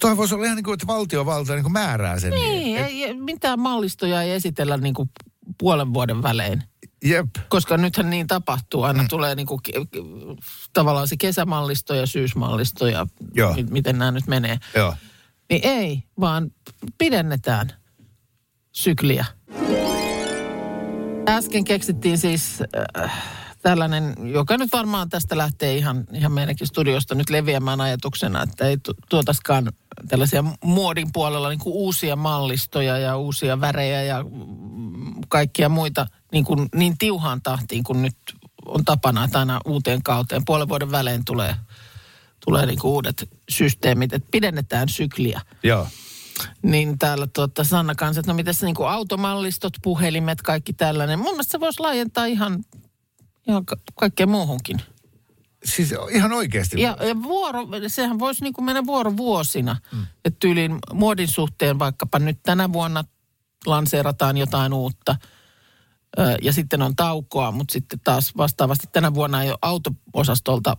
Toi 0.00 0.16
voisi 0.16 0.34
olla 0.34 0.44
ihan 0.44 0.56
niin 0.56 0.64
kuin, 0.64 0.74
että 0.74 0.86
valtiovalta 0.86 1.52
niin 1.52 1.62
kuin 1.62 1.72
määrää 1.72 2.20
sen. 2.20 2.30
Niin, 2.30 2.78
Et- 2.78 2.86
ei, 2.86 3.14
mitään 3.14 3.60
mallistoja 3.60 4.22
ei 4.22 4.30
esitellä 4.32 4.76
niin 4.76 4.94
kuin 4.94 5.10
puolen 5.58 5.94
vuoden 5.94 6.22
välein. 6.22 6.62
Jep. 7.04 7.26
Koska 7.48 7.76
nythän 7.76 8.10
niin 8.10 8.26
tapahtuu. 8.26 8.82
Aina 8.82 9.02
mm. 9.02 9.08
tulee 9.08 9.34
niin 9.34 9.46
kuin, 9.46 9.60
tavallaan 10.72 11.08
se 11.08 11.16
kesämallisto 11.16 11.94
ja 11.94 12.06
syysmallisto 12.06 12.86
ja 12.86 13.06
Joo. 13.34 13.54
mi- 13.54 13.66
miten 13.70 13.98
nämä 13.98 14.10
nyt 14.10 14.26
menee. 14.26 14.58
Joo. 14.74 14.94
Niin 15.50 15.60
ei, 15.64 16.02
vaan 16.20 16.50
pidennetään 16.98 17.72
sykliä. 18.72 19.24
Äsken 21.28 21.64
keksittiin 21.64 22.18
siis 22.18 22.58
äh, 22.98 23.12
tällainen, 23.62 24.14
joka 24.32 24.56
nyt 24.56 24.72
varmaan 24.72 25.08
tästä 25.08 25.36
lähtee 25.38 25.76
ihan, 25.76 26.04
ihan 26.12 26.32
meidänkin 26.32 26.66
studiosta 26.66 27.14
nyt 27.14 27.30
leviämään 27.30 27.80
ajatuksena, 27.80 28.42
että 28.42 28.64
ei 28.66 28.76
tu- 28.76 28.94
tuotaskaan 29.10 29.72
tällaisia 30.08 30.44
muodin 30.64 31.12
puolella 31.12 31.48
niin 31.48 31.58
kuin 31.58 31.74
uusia 31.74 32.16
mallistoja 32.16 32.98
ja 32.98 33.16
uusia 33.16 33.60
värejä 33.60 34.02
ja 34.02 34.24
kaikkia 35.28 35.68
muita 35.68 36.06
niin, 36.32 36.44
kuin, 36.44 36.68
niin 36.74 36.98
tiuhaan 36.98 37.42
tahtiin 37.42 37.84
kuin 37.84 38.02
nyt 38.02 38.16
on 38.66 38.84
tapana, 38.84 39.24
että 39.24 39.38
aina 39.38 39.60
uuteen 39.64 40.02
kauteen 40.02 40.44
puolen 40.44 40.68
vuoden 40.68 40.90
välein 40.90 41.24
tulee, 41.24 41.54
tulee 42.44 42.66
niin 42.66 42.78
kuin 42.78 42.92
uudet 42.92 43.28
systeemit, 43.48 44.12
että 44.12 44.28
pidennetään 44.32 44.88
sykliä. 44.88 45.40
Joo. 45.62 45.86
Niin 46.62 46.98
täällä 46.98 47.26
tuota 47.26 47.64
Sanna 47.64 47.94
kanssa, 47.94 48.20
että 48.20 48.32
no 48.32 48.36
miten 48.36 48.54
se 48.54 48.66
niin 48.66 48.74
kuin 48.74 48.88
automallistot, 48.88 49.72
puhelimet, 49.82 50.42
kaikki 50.42 50.72
tällainen. 50.72 51.18
Mun 51.18 51.32
mielestä 51.32 51.52
se 51.52 51.60
voisi 51.60 51.80
laajentaa 51.80 52.24
ihan, 52.24 52.64
ihan 53.48 53.66
ka- 53.66 53.76
kaikkeen 53.94 54.28
muuhunkin. 54.28 54.82
Siis 55.66 55.94
ihan 56.10 56.32
oikeasti. 56.32 56.80
Ja, 56.80 56.96
ja 57.00 57.22
vuoro, 57.22 57.66
sehän 57.88 58.18
voisi 58.18 58.42
niin 58.42 58.52
kuin 58.52 58.64
mennä 58.64 58.86
vuorovuosina. 58.86 59.76
Mm. 59.92 60.06
Että 60.24 60.38
tyyliin 60.40 60.78
muodin 60.92 61.28
suhteen 61.28 61.78
vaikkapa 61.78 62.18
nyt 62.18 62.38
tänä 62.42 62.72
vuonna 62.72 63.04
lanseerataan 63.66 64.36
jotain 64.36 64.72
uutta. 64.72 65.16
Ja 66.42 66.52
sitten 66.52 66.82
on 66.82 66.96
taukoa, 66.96 67.52
mutta 67.52 67.72
sitten 67.72 68.00
taas 68.04 68.36
vastaavasti 68.36 68.86
tänä 68.92 69.14
vuonna 69.14 69.42
ei 69.42 69.50
ole 69.50 69.58
auto-osastolta 69.62 70.76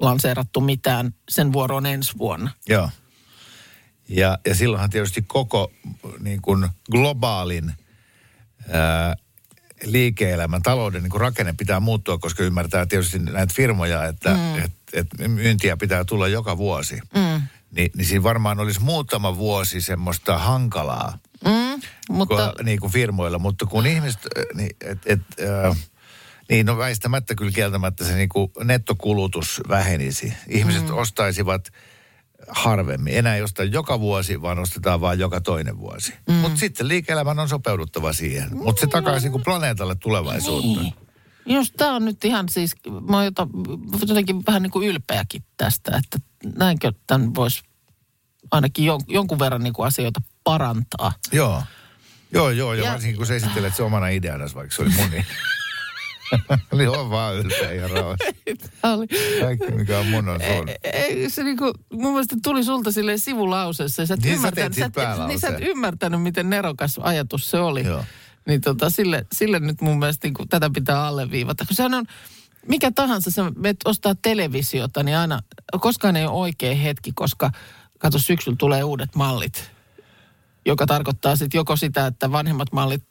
lanseerattu 0.00 0.60
mitään. 0.60 1.14
Sen 1.28 1.52
vuoro 1.52 1.76
on 1.76 1.86
ensi 1.86 2.12
vuonna. 2.18 2.50
Joo. 2.68 2.90
Ja, 4.08 4.38
ja 4.46 4.54
silloinhan 4.54 4.90
tietysti 4.90 5.22
koko 5.26 5.72
niin 6.20 6.42
kuin 6.42 6.68
globaalin 6.90 7.72
ää, 8.68 9.14
liike-elämän, 9.84 10.62
talouden 10.62 11.02
niin 11.02 11.10
kuin 11.10 11.20
rakenne 11.20 11.54
pitää 11.58 11.80
muuttua, 11.80 12.18
koska 12.18 12.42
ymmärtää 12.42 12.86
tietysti 12.86 13.18
näitä 13.18 13.54
firmoja, 13.54 14.04
että 14.04 14.30
mm. 14.30 14.64
et, 14.64 14.72
et 14.92 15.06
myyntiä 15.28 15.76
pitää 15.76 16.04
tulla 16.04 16.28
joka 16.28 16.58
vuosi. 16.58 16.94
Mm. 17.14 17.42
Ni, 17.70 17.90
niin 17.96 18.06
siinä 18.06 18.22
varmaan 18.22 18.60
olisi 18.60 18.80
muutama 18.80 19.36
vuosi 19.36 19.80
semmoista 19.80 20.38
hankalaa 20.38 21.18
Mm, 21.44 21.80
mutta 22.08 22.34
mutta... 22.34 22.54
niin 22.62 22.80
kuin 22.80 22.92
firmoilla, 22.92 23.38
mutta 23.38 23.66
kun 23.66 23.86
ihmiset, 23.86 24.20
niin, 24.54 24.76
et, 24.80 24.98
et, 25.06 25.20
äh, 25.66 25.76
niin 26.48 26.66
no 26.66 26.78
väistämättä 26.78 27.34
kyllä 27.34 27.52
kieltämättä 27.52 28.04
se 28.04 28.14
niin 28.14 28.28
kuin 28.28 28.50
nettokulutus 28.64 29.60
vähenisi. 29.68 30.32
Ihmiset 30.48 30.88
mm. 30.88 30.96
ostaisivat 30.96 31.72
harvemmin. 32.48 33.14
Enää 33.16 33.36
ei 33.36 33.42
osta 33.42 33.64
joka 33.64 34.00
vuosi, 34.00 34.42
vaan 34.42 34.58
ostetaan 34.58 35.00
vain 35.00 35.18
joka 35.18 35.40
toinen 35.40 35.78
vuosi. 35.78 36.14
Mm. 36.28 36.34
Mutta 36.34 36.58
sitten 36.58 36.88
liike-elämän 36.88 37.38
on 37.38 37.48
sopeuduttava 37.48 38.12
siihen. 38.12 38.56
Mutta 38.56 38.80
se 38.80 38.86
takaisi 38.86 39.28
niin 39.28 39.42
planeetalle 39.44 39.94
tulevaisuutta. 39.94 40.80
Niin. 40.82 40.94
Jos 41.46 41.72
tämä 41.76 41.94
on 41.94 42.04
nyt 42.04 42.24
ihan 42.24 42.48
siis, 42.48 42.74
mä 43.08 43.16
oon 43.16 43.24
jota, 43.24 43.48
jotenkin 44.08 44.42
vähän 44.46 44.62
niin 44.62 44.70
kuin 44.70 44.88
ylpeäkin 44.88 45.44
tästä, 45.56 45.96
että 45.96 46.18
näinkö 46.58 46.92
tämän 47.06 47.34
voisi 47.34 47.62
ainakin 48.50 48.84
jon, 48.84 49.00
jonkun 49.08 49.38
verran 49.38 49.62
niin 49.62 49.72
kuin 49.74 49.86
asioita 49.86 50.20
parantaa. 50.44 51.12
Joo. 51.32 51.62
Joo, 52.32 52.50
joo, 52.50 52.74
ja 52.74 52.84
Ja- 52.84 52.90
varsinkin 52.90 53.16
kun 53.16 53.26
sä 53.26 53.34
esittelet 53.34 53.74
se 53.76 53.82
omana 53.82 54.08
ideana, 54.08 54.44
vaikka 54.54 54.76
se 54.76 54.82
oli 54.82 54.90
mun 54.90 55.10
Oli 56.72 56.86
on 56.86 57.10
vaan 57.10 57.36
ylpeä 57.36 57.72
ja 57.72 57.88
rauhassa. 57.88 58.24
Tää 58.82 58.94
oli, 58.94 59.06
Kaikki 59.40 59.70
mikä 59.70 59.98
on 59.98 60.06
mun 60.06 60.28
on 60.28 60.40
sun. 60.56 60.68
ei, 60.84 61.30
se 61.30 61.42
niinku, 61.44 61.72
mun 61.92 62.12
mielestä 62.12 62.36
tuli 62.42 62.64
sulta 62.64 62.92
silleen 62.92 63.18
sivulauseessa. 63.18 64.06
Sä 64.06 64.14
et, 64.14 64.20
Niin 64.20 64.30
sä 64.30 64.36
ymmärtänyt, 64.36 64.74
siitä 64.74 65.16
sä, 65.16 65.22
et, 65.22 65.28
niin 65.28 65.40
sä 65.40 65.48
et 65.48 65.56
ymmärtänyt, 65.60 66.22
miten 66.22 66.50
nerokas 66.50 66.98
ajatus 67.02 67.50
se 67.50 67.58
oli. 67.58 67.84
Joo. 67.84 68.04
Niin 68.46 68.60
tota, 68.60 68.90
sille, 68.90 69.26
sille 69.32 69.60
nyt 69.60 69.80
mun 69.80 69.98
mielestä 69.98 70.28
niin 70.28 70.48
tätä 70.50 70.70
pitää 70.74 71.06
alleviivata. 71.06 71.64
Kun 71.66 71.76
sehän 71.76 71.94
on, 71.94 72.04
mikä 72.68 72.90
tahansa, 72.90 73.30
sä 73.30 73.52
menet 73.56 73.76
ostaa 73.84 74.14
televisiota, 74.22 75.02
niin 75.02 75.16
aina, 75.16 75.40
koskaan 75.80 76.16
ei 76.16 76.26
ole 76.26 76.40
oikea 76.40 76.74
hetki, 76.74 77.12
koska 77.14 77.50
kato, 77.98 78.18
syksyllä 78.18 78.56
tulee 78.58 78.84
uudet 78.84 79.14
mallit. 79.14 79.73
Joka 80.66 80.86
tarkoittaa 80.86 81.36
sitten 81.36 81.58
joko 81.58 81.76
sitä, 81.76 82.06
että 82.06 82.32
vanhemmat 82.32 82.72
mallit, 82.72 83.04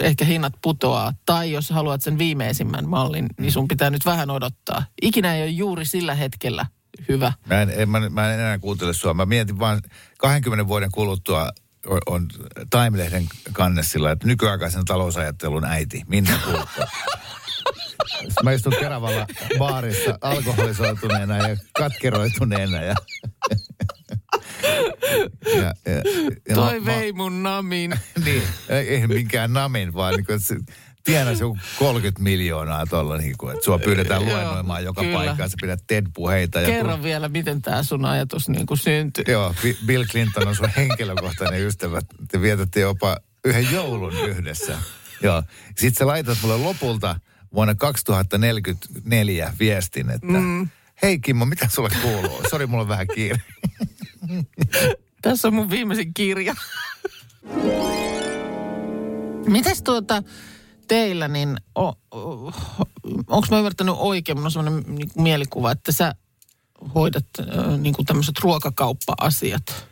ehkä 0.00 0.24
hinnat 0.24 0.52
putoaa, 0.62 1.12
tai 1.26 1.52
jos 1.52 1.70
haluat 1.70 2.02
sen 2.02 2.18
viimeisimmän 2.18 2.88
mallin, 2.88 3.26
niin 3.38 3.52
sun 3.52 3.68
pitää 3.68 3.90
nyt 3.90 4.06
vähän 4.06 4.30
odottaa. 4.30 4.84
Ikinä 5.02 5.34
ei 5.34 5.42
ole 5.42 5.50
juuri 5.50 5.84
sillä 5.84 6.14
hetkellä 6.14 6.66
hyvä. 7.08 7.32
Mä 7.46 7.62
en, 7.62 7.72
en, 7.76 7.88
mä, 7.88 8.08
mä 8.10 8.32
en 8.34 8.40
enää 8.40 8.58
kuuntele 8.58 8.94
sua. 8.94 9.14
Mä 9.14 9.26
mietin 9.26 9.58
vaan 9.58 9.80
20 10.18 10.68
vuoden 10.68 10.90
kuluttua 10.90 11.48
on, 11.86 12.00
on 12.06 12.28
Time-lehden 12.70 13.28
kannessilla, 13.52 14.10
että 14.10 14.26
nykyaikaisen 14.26 14.84
talousajattelun 14.84 15.64
äiti, 15.64 16.02
Minna 16.06 16.38
Kulkko. 16.44 16.84
Mä 18.42 18.52
istun 18.52 18.74
Keravalla 18.80 19.26
baarissa 19.58 20.18
alkoholisoituneena 20.20 21.48
ja 21.48 21.56
katkeroituneena. 21.78 22.82
Ja, 22.82 22.94
ja, 25.56 25.62
ja, 25.62 25.74
ja 26.48 26.54
Toi 26.54 26.80
mä- 26.80 26.86
vei 26.86 27.12
mun 27.12 27.42
namin. 27.42 27.94
niin, 28.24 28.42
ei, 28.68 29.06
minkään 29.06 29.52
namin, 29.52 29.94
vaan 29.94 30.14
niin 30.14 30.26
kuin, 30.26 30.36
että 30.36 30.48
se 30.48 30.56
tienasi 31.04 31.42
joku 31.42 31.58
30 31.78 32.22
miljoonaa 32.22 32.86
tuolla, 32.86 33.16
niin 33.16 33.34
kuin, 33.38 33.54
että 33.54 33.64
sua 33.64 33.78
pyydetään 33.78 34.24
luennoimaan 34.24 34.84
joka 34.84 35.00
kyllä. 35.00 35.14
paikkaan, 35.14 35.50
sä 35.50 35.56
pidät 35.60 35.80
TED-puheita. 35.86 36.60
Ja 36.60 36.66
Kerro 36.66 37.02
vielä, 37.02 37.28
miten 37.28 37.62
tämä 37.62 37.82
sun 37.82 38.04
ajatus 38.04 38.48
niin 38.48 38.66
kuin 38.66 38.78
syntyi. 38.78 39.24
Joo, 39.28 39.54
Bi- 39.62 39.86
Bill 39.86 40.04
Clinton 40.04 40.48
on 40.48 40.56
sun 40.56 40.68
henkilökohtainen 40.76 41.60
ystävä. 41.60 42.00
Te 42.30 42.40
vietätte 42.40 42.80
jopa 42.80 43.16
yhden 43.44 43.72
joulun 43.72 44.12
yhdessä. 44.28 44.78
Joo. 45.22 45.42
Sitten 45.66 45.94
sä 45.94 46.06
laitat 46.06 46.38
mulle 46.42 46.56
lopulta 46.56 47.20
vuonna 47.54 47.74
2044 47.74 49.52
viestin, 49.60 50.10
että 50.10 50.26
mm. 50.26 50.68
hei 51.02 51.18
Kimmo, 51.18 51.44
mitä 51.44 51.68
sulle 51.68 51.90
kuuluu? 52.02 52.42
Sori, 52.50 52.66
mulla 52.66 52.82
on 52.82 52.88
vähän 52.88 53.06
kiire. 53.14 53.38
Tässä 55.22 55.48
on 55.48 55.54
mun 55.54 55.70
viimeisin 55.70 56.14
kirja. 56.14 56.54
Mites 59.46 59.82
tuota 59.82 60.22
teillä, 60.88 61.28
niin 61.28 61.56
o, 61.74 61.88
o, 61.88 62.52
onko 63.26 63.46
mä 63.50 63.58
ymmärtänyt 63.58 63.94
oikein, 63.98 64.38
mun 64.38 64.44
on 64.44 64.50
sellainen 64.50 64.84
niin 64.86 65.10
mielikuva, 65.16 65.70
että 65.72 65.92
sä 65.92 66.14
hoidat 66.94 67.24
äh, 67.40 67.78
niin 67.78 67.94
kuin 67.94 68.06
tämmöiset 68.06 68.38
ruokakauppa-asiat. 68.40 69.86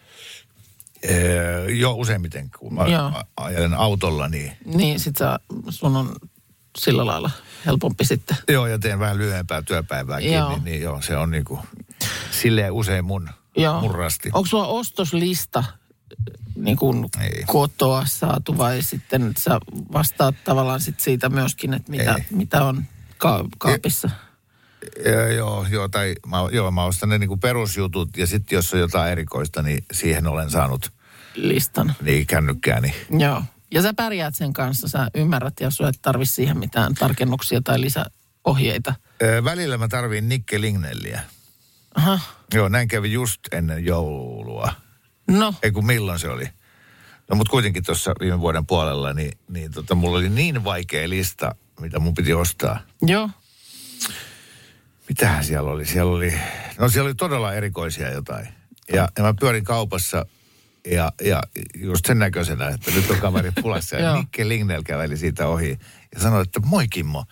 Öö, 1.11 1.71
joo, 1.71 1.95
useimmiten 1.95 2.51
kun 2.59 2.75
mä 2.75 2.87
Joo. 2.87 3.13
ajelen 3.37 3.75
autolla, 3.75 4.29
niin 4.29 4.53
Niin 4.65 5.01
sit 5.01 5.17
sä, 5.17 5.39
sun 5.69 5.97
on 5.97 6.17
sillä 6.79 7.07
lailla 7.07 7.31
helpompi 7.67 8.05
sitten. 8.05 8.37
joo, 8.49 8.67
ja 8.67 8.79
teen 8.79 8.99
vähän 8.99 9.19
lyhyempää 9.19 9.63
työpäivääkin, 9.63 10.33
Joo. 10.33 10.49
niin, 10.49 10.65
niin 10.65 10.83
joo, 10.83 11.03
se 11.03 11.17
on 11.17 11.31
niinku 11.31 11.59
silleen 12.31 12.73
usein 12.73 13.05
mun, 13.05 13.29
Joo. 13.57 13.81
mun 13.81 13.95
rasti. 13.95 14.31
Onko 14.33 14.47
sulla 14.47 14.67
ostoslista 14.67 15.65
niin 16.57 16.77
kuin 16.77 17.07
Ei. 17.21 17.45
kotoa 17.47 18.03
saatu 18.07 18.59
vai 18.59 18.83
sitten 18.83 19.33
sä 19.39 19.61
vastaat 19.93 20.35
tavallaan 20.45 20.81
sit 20.81 21.01
siitä 21.01 21.29
myöskin, 21.29 21.75
että 21.75 21.91
mitä, 21.91 22.15
Ei. 22.15 22.25
mitä 22.31 22.65
on 22.65 22.85
ka- 23.19 23.45
kaapissa? 23.59 24.11
Ja, 25.05 25.33
joo, 25.33 25.67
joo, 25.71 25.89
tai 25.89 26.15
mä, 26.27 26.37
joo, 26.53 26.71
mä 26.71 26.85
ostan 26.85 27.09
ne 27.09 27.19
niinku 27.19 27.37
perusjutut 27.37 28.17
ja 28.17 28.27
sitten 28.27 28.57
jos 28.57 28.75
on 28.75 28.81
jotain 28.81 29.13
erikoista, 29.13 29.63
niin 29.63 29.85
siihen 29.93 30.27
olen 30.27 30.51
saanut 30.51 30.93
listan. 31.35 31.95
niin 32.03 32.27
kännykkääni. 32.27 32.95
Joo. 33.19 33.43
Ja 33.75 33.83
sä 33.83 33.95
pärjäät 33.95 34.35
sen 34.35 34.53
kanssa, 34.53 34.89
sä 34.89 35.09
ymmärrät 35.15 35.61
ja 35.61 35.71
sun 35.71 35.89
et 35.89 35.99
tarvi 36.03 36.27
siihen 36.27 36.59
mitään 36.59 36.95
tarkennuksia 36.95 37.61
tai 37.65 37.81
lisäohjeita. 37.81 38.95
Ö, 39.23 39.45
välillä 39.45 39.79
mä 39.79 39.89
tarviin 39.89 40.29
Nikke 40.29 40.61
Lignelliä. 40.61 41.21
Aha. 41.95 42.19
Joo, 42.55 42.69
näin 42.69 42.89
kävi 42.89 43.13
just 43.13 43.41
ennen 43.53 43.85
joulua. 43.85 44.73
No, 45.29 45.55
Ei 45.63 45.71
kun 45.71 45.87
milloin 45.87 46.19
se 46.19 46.29
oli. 46.29 46.49
No 47.31 47.37
mutta 47.37 47.51
kuitenkin 47.51 47.85
tuossa 47.85 48.13
viime 48.21 48.41
vuoden 48.41 48.67
puolella, 48.67 49.13
niin, 49.13 49.39
niin 49.49 49.73
tota, 49.73 49.95
mulla 49.95 50.19
oli 50.19 50.29
niin 50.29 50.65
vaikea 50.65 51.09
lista, 51.09 51.55
mitä 51.81 51.99
mun 51.99 52.15
piti 52.15 52.33
ostaa. 52.35 52.81
joo. 53.03 53.31
Mitähän 55.09 55.45
siellä 55.45 55.71
oli? 55.71 55.87
Siellä 55.87 56.13
oli, 56.13 56.35
no 56.79 56.89
siellä 56.89 57.07
oli 57.09 57.15
todella 57.15 57.53
erikoisia 57.55 58.11
jotain. 58.11 58.49
Ja, 58.93 59.09
ja 59.17 59.23
mä 59.23 59.35
pyörin 59.41 59.65
kaupassa 59.65 60.27
ja, 60.87 61.13
ja 61.23 61.43
just 61.77 62.07
sen 62.07 62.19
näköisenä, 62.19 62.69
että 62.69 62.91
nyt 62.91 63.11
on 63.11 63.17
kaveri 63.17 63.53
pulassa. 63.63 63.97
ja 63.97 64.03
Joo. 64.07 64.17
Nikke 64.17 64.49
Lignell 64.49 64.83
käveli 64.83 65.17
siitä 65.17 65.47
ohi 65.49 65.79
ja 66.15 66.21
sanoi, 66.21 66.43
että 66.43 66.61
moi 66.61 66.89
Kimmo, 66.89 67.25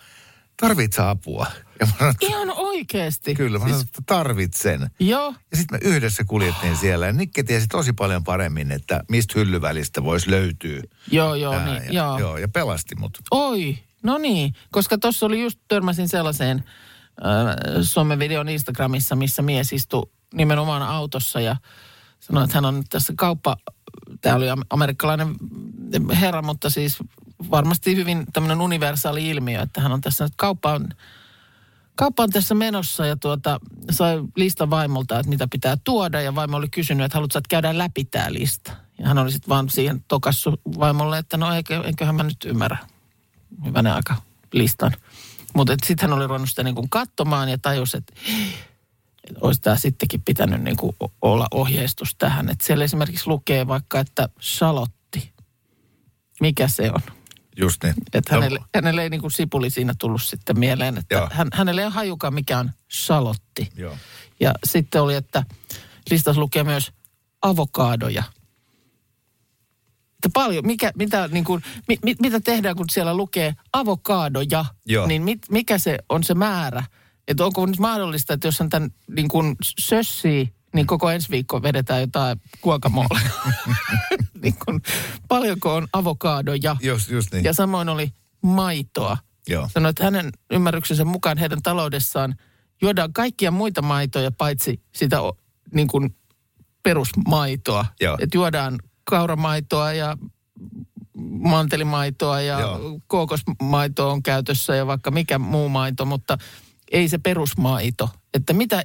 tarvitset 0.59 1.05
apua? 1.05 1.45
Ja 1.79 1.85
mä 1.85 1.91
sanoin, 1.99 2.15
Ihan 2.21 2.51
oikeesti. 2.57 3.35
kyllä, 3.35 3.59
mä 3.59 3.65
sanoin, 3.65 3.81
että 3.85 4.01
tarvitsen. 4.05 4.89
Joo. 4.99 5.33
Ja 5.51 5.57
sitten 5.57 5.79
me 5.83 5.89
yhdessä 5.89 6.23
kuljettiin 6.23 6.77
siellä 6.77 7.05
ja 7.05 7.13
Nikke 7.13 7.43
tiesi 7.43 7.67
tosi 7.67 7.93
paljon 7.93 8.23
paremmin, 8.23 8.71
että 8.71 9.03
mistä 9.09 9.33
hyllyvälistä 9.39 10.03
voisi 10.03 10.31
löytyä. 10.31 10.81
Joo, 11.11 11.35
joo, 11.35 11.53
tää. 11.53 11.65
niin, 11.65 11.83
ja, 11.85 11.91
joo. 11.93 12.19
joo. 12.19 12.37
ja 12.37 12.47
pelasti 12.47 12.95
mut. 12.95 13.17
Oi, 13.31 13.77
no 14.03 14.17
niin, 14.17 14.53
koska 14.71 14.97
tuossa 14.97 15.25
oli 15.25 15.41
just 15.41 15.59
törmäsin 15.67 16.09
sellaiseen 16.09 16.63
äh, 17.25 17.55
somevideon 17.81 18.49
Instagramissa, 18.49 19.15
missä 19.15 19.41
mies 19.41 19.73
istui 19.73 20.09
nimenomaan 20.33 20.81
autossa 20.81 21.39
ja 21.41 21.55
sanoi, 22.19 22.43
että 22.43 22.57
hän 22.57 22.65
on 22.65 22.77
nyt 22.77 22.87
tässä 22.89 23.13
kauppa, 23.17 23.57
tämä 24.21 24.35
oli 24.35 24.49
am- 24.49 24.63
amerikkalainen 24.69 25.35
herra, 26.21 26.41
mutta 26.41 26.69
siis 26.69 26.97
varmasti 27.51 27.95
hyvin 27.95 28.25
tämmöinen 28.33 28.61
universaali 28.61 29.29
ilmiö, 29.29 29.61
että 29.61 29.81
hän 29.81 29.91
on 29.91 30.01
tässä 30.01 30.23
nyt 30.23 30.33
kauppaan, 30.35 30.93
kauppa 31.95 32.23
on 32.23 32.29
tässä 32.29 32.55
menossa 32.55 33.05
ja 33.05 33.15
tuota, 33.15 33.59
sai 33.91 34.21
listan 34.35 34.69
vaimolta, 34.69 35.19
että 35.19 35.29
mitä 35.29 35.47
pitää 35.51 35.77
tuoda 35.83 36.21
ja 36.21 36.35
vaimo 36.35 36.57
oli 36.57 36.69
kysynyt, 36.69 37.05
että 37.05 37.15
haluatko 37.15 37.37
että 37.37 37.49
käydään 37.49 37.77
läpi 37.77 38.05
tämä 38.05 38.33
lista. 38.33 38.71
Ja 38.99 39.07
hän 39.07 39.17
oli 39.17 39.31
sitten 39.31 39.49
vaan 39.49 39.69
siihen 39.69 40.03
tokassu 40.07 40.61
vaimolle, 40.79 41.17
että 41.17 41.37
no 41.37 41.53
eikö, 41.53 41.81
eiköhän 41.85 42.15
mä 42.15 42.23
nyt 42.23 42.45
ymmärrä 42.45 42.77
hyvänä 43.65 43.95
aika 43.95 44.15
listan. 44.53 44.91
Mutta 45.53 45.75
sitten 45.85 46.09
hän 46.09 46.17
oli 46.17 46.27
ruvennut 46.27 46.49
sitä 46.49 46.63
niin 46.63 46.75
kuin 46.75 46.89
katsomaan 46.89 47.49
ja 47.49 47.57
tajusi, 47.57 47.97
että 47.97 48.13
et 49.29 49.37
olisi 49.41 49.61
tämä 49.61 49.75
sittenkin 49.75 50.21
pitänyt 50.21 50.61
niin 50.61 50.77
kuin 50.77 50.95
olla 51.21 51.47
ohjeistus 51.51 52.15
tähän. 52.15 52.49
Että 52.49 52.65
siellä 52.65 52.83
esimerkiksi 52.83 53.27
lukee 53.27 53.67
vaikka, 53.67 53.99
että 53.99 54.29
shalotti. 54.41 55.33
Mikä 56.41 56.67
se 56.67 56.91
on? 56.91 57.18
Just 57.59 57.83
niin. 57.83 57.93
Että 58.13 58.35
hänelle, 58.35 58.59
hänelle 58.75 59.03
ei 59.03 59.09
niin 59.09 59.21
kuin 59.21 59.31
sipuli 59.31 59.69
siinä 59.69 59.93
tullut 59.99 60.21
sitten 60.21 60.59
mieleen, 60.59 60.97
että 60.97 61.15
Joo. 61.15 61.27
hän, 61.31 61.47
hänelle 61.53 61.81
ei 61.81 61.85
ole 61.85 61.93
hajukaan 61.93 62.33
mikä 62.33 62.59
on 62.59 62.71
shalotti. 62.91 63.69
Joo. 63.75 63.97
Ja 64.39 64.53
sitten 64.63 65.01
oli, 65.01 65.15
että 65.15 65.43
listassa 66.09 66.41
lukee 66.41 66.63
myös 66.63 66.91
avokaadoja. 67.41 68.23
Että 70.13 70.29
paljon, 70.33 70.67
mikä, 70.67 70.91
mitä, 70.95 71.27
niin 71.27 71.43
kuin, 71.43 71.63
mi, 71.87 71.97
mi, 72.03 72.15
mitä 72.21 72.39
tehdään, 72.39 72.75
kun 72.75 72.89
siellä 72.91 73.13
lukee 73.13 73.55
avokaadoja, 73.73 74.65
Joo. 74.85 75.07
niin 75.07 75.23
mit, 75.23 75.39
mikä 75.49 75.77
se 75.77 75.97
on 76.09 76.23
se 76.23 76.33
määrä? 76.33 76.83
Että 77.27 77.45
onko 77.45 77.65
nyt 77.65 77.79
mahdollista, 77.79 78.33
että 78.33 78.47
jos 78.47 78.59
hän 78.59 78.69
tämän 78.69 78.89
niin 79.15 79.27
kuin 79.27 79.55
sössii, 79.79 80.53
niin 80.73 80.87
koko 80.87 81.09
ensi 81.09 81.29
viikko 81.29 81.61
vedetään 81.61 82.01
jotain 82.01 82.41
guacamolee. 82.63 83.29
niin 84.43 84.55
kuin, 84.65 84.81
paljonko 85.27 85.75
on 85.75 85.87
avokaadoja? 85.93 86.75
Just, 86.81 87.09
just 87.09 87.33
niin. 87.33 87.43
Ja 87.43 87.53
samoin 87.53 87.89
oli 87.89 88.11
maitoa. 88.41 89.17
Joo. 89.47 89.69
Sanoi, 89.73 89.89
että 89.89 90.03
hänen 90.03 90.31
ymmärryksensä 90.51 91.05
mukaan 91.05 91.37
heidän 91.37 91.61
taloudessaan 91.61 92.35
juodaan 92.81 93.13
kaikkia 93.13 93.51
muita 93.51 93.81
maitoja 93.81 94.31
paitsi 94.31 94.81
sitä 94.95 95.17
niin 95.73 95.87
kuin 95.87 96.15
perusmaitoa. 96.83 97.85
Joo. 98.01 98.17
Että 98.21 98.37
juodaan 98.37 98.79
kauramaitoa 99.03 99.93
ja 99.93 100.17
mantelimaitoa 101.41 102.41
ja 102.41 102.59
Joo. 102.59 102.99
kookosmaito 103.07 104.11
on 104.11 104.23
käytössä 104.23 104.75
ja 104.75 104.87
vaikka 104.87 105.11
mikä 105.11 105.39
muu 105.39 105.69
maito, 105.69 106.05
mutta 106.05 106.37
ei 106.91 107.09
se 107.09 107.17
perusmaito. 107.17 108.09
Että 108.33 108.53
mitä 108.53 108.83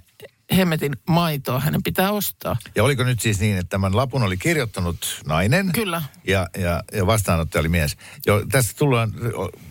hemmetin 0.56 0.92
maitoa 1.08 1.60
hänen 1.60 1.82
pitää 1.82 2.10
ostaa. 2.10 2.56
Ja 2.74 2.84
oliko 2.84 3.04
nyt 3.04 3.20
siis 3.20 3.40
niin, 3.40 3.58
että 3.58 3.70
tämän 3.70 3.96
lapun 3.96 4.22
oli 4.22 4.36
kirjoittanut 4.36 5.22
nainen? 5.26 5.72
Kyllä. 5.72 6.02
Ja, 6.26 6.48
ja, 6.58 6.82
ja 6.92 7.06
vastaanottaja 7.06 7.60
oli 7.60 7.68
mies. 7.68 7.96
Jo, 8.26 8.46
tässä 8.50 8.72
tullaan, 8.76 9.12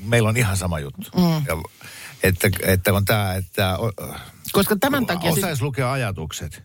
meillä 0.05 0.29
on 0.29 0.37
ihan 0.37 0.57
sama 0.57 0.79
juttu. 0.79 1.01
Mm. 1.15 1.45
Ja, 1.47 1.61
että, 2.23 2.49
että 2.65 2.93
on 2.93 3.05
tämä, 3.05 3.33
että 3.33 3.77
Koska 4.51 4.75
tämän 4.75 5.05
takia... 5.05 5.31
siis- 5.31 5.43
osaisi 5.43 5.63
lukea 5.63 5.91
ajatukset. 5.91 6.63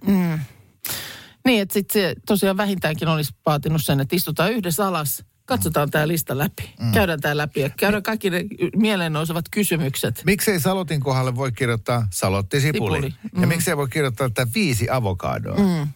Niin, 1.45 1.63
että 1.63 1.73
sitten 1.73 2.03
se 2.03 2.15
tosiaan 2.27 2.57
vähintäänkin 2.57 3.09
olisi 3.09 3.33
vaatinut 3.47 3.85
sen, 3.85 4.01
että 4.01 4.17
istutaan 4.17 4.53
yhdessä 4.53 4.87
alas, 4.87 5.25
katsotaan 5.49 5.91
tämä 5.91 6.09
lista 6.09 6.39
läpi, 6.39 6.75
mm. 6.81 6.93
käydään 6.93 7.21
tämä 7.21 7.37
läpi 7.37 7.61
ja 7.61 7.71
käydään 7.71 8.03
kaikki 8.03 8.31
ne 8.31 8.45
mieleen 8.77 9.13
nousevat 9.13 9.45
kysymykset. 9.51 10.23
Miksei 10.27 10.61
salotin 10.61 11.01
kohdalle 11.01 11.37
voi 11.37 11.53
kirjoittaa 11.53 12.09
salottisipuli? 12.13 12.97
Sipuli, 13.03 13.41
Ja 13.41 13.47
miksei 13.47 13.77
voi 13.77 13.89
kirjoittaa 13.89 14.27
että 14.27 14.47
viisi 14.55 14.91
avokadoa? 14.91 15.57
Mm. 15.57 15.89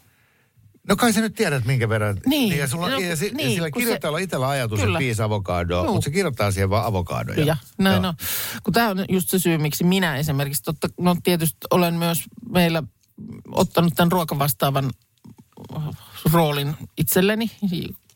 No 0.89 0.97
kai 0.97 1.13
sä 1.13 1.21
nyt 1.21 1.35
tiedät, 1.35 1.65
minkä 1.65 1.89
verran. 1.89 2.19
Niin. 2.27 2.59
Ja, 2.59 2.69
sulla, 2.69 2.89
No, 2.91 2.99
ja, 2.99 3.17
si, 3.17 3.31
niin, 3.35 3.49
ja 3.49 3.55
sillä 3.55 3.71
kun 3.71 3.81
se- 3.81 3.85
kirjoittajalla 3.85 4.19
itsellä 4.19 4.49
ajatus, 4.49 4.81
Kyllä. 4.81 4.99
että 4.99 5.05
viisi 5.05 5.23
avokadoa, 5.23 5.85
Juu. 5.85 5.93
mutta 5.93 6.05
se 6.05 6.11
kirjoittaa 6.11 6.51
siihen 6.51 6.71
vaan 6.71 6.85
avokadoja. 6.87 7.35
Kyllä, 7.37 7.57
näin 7.79 8.03
Joo. 8.03 8.09
on. 8.09 8.15
Kun 8.63 8.75
tämä 8.75 8.89
on 8.89 9.05
just 9.09 9.29
se 9.31 9.39
syy, 9.39 9.59
miksi 9.59 9.85
minä 9.85 10.17
esimerkiksi, 10.17 10.63
totta, 10.63 10.89
no 11.01 11.17
tietysti 11.23 11.59
olen 11.71 11.95
myös 11.95 12.25
meillä 12.51 12.83
ottanut 13.53 13.93
tämän 13.97 14.13
ruokavastaavan 14.13 14.91
roolin 16.33 16.75
itselleni, 16.99 17.51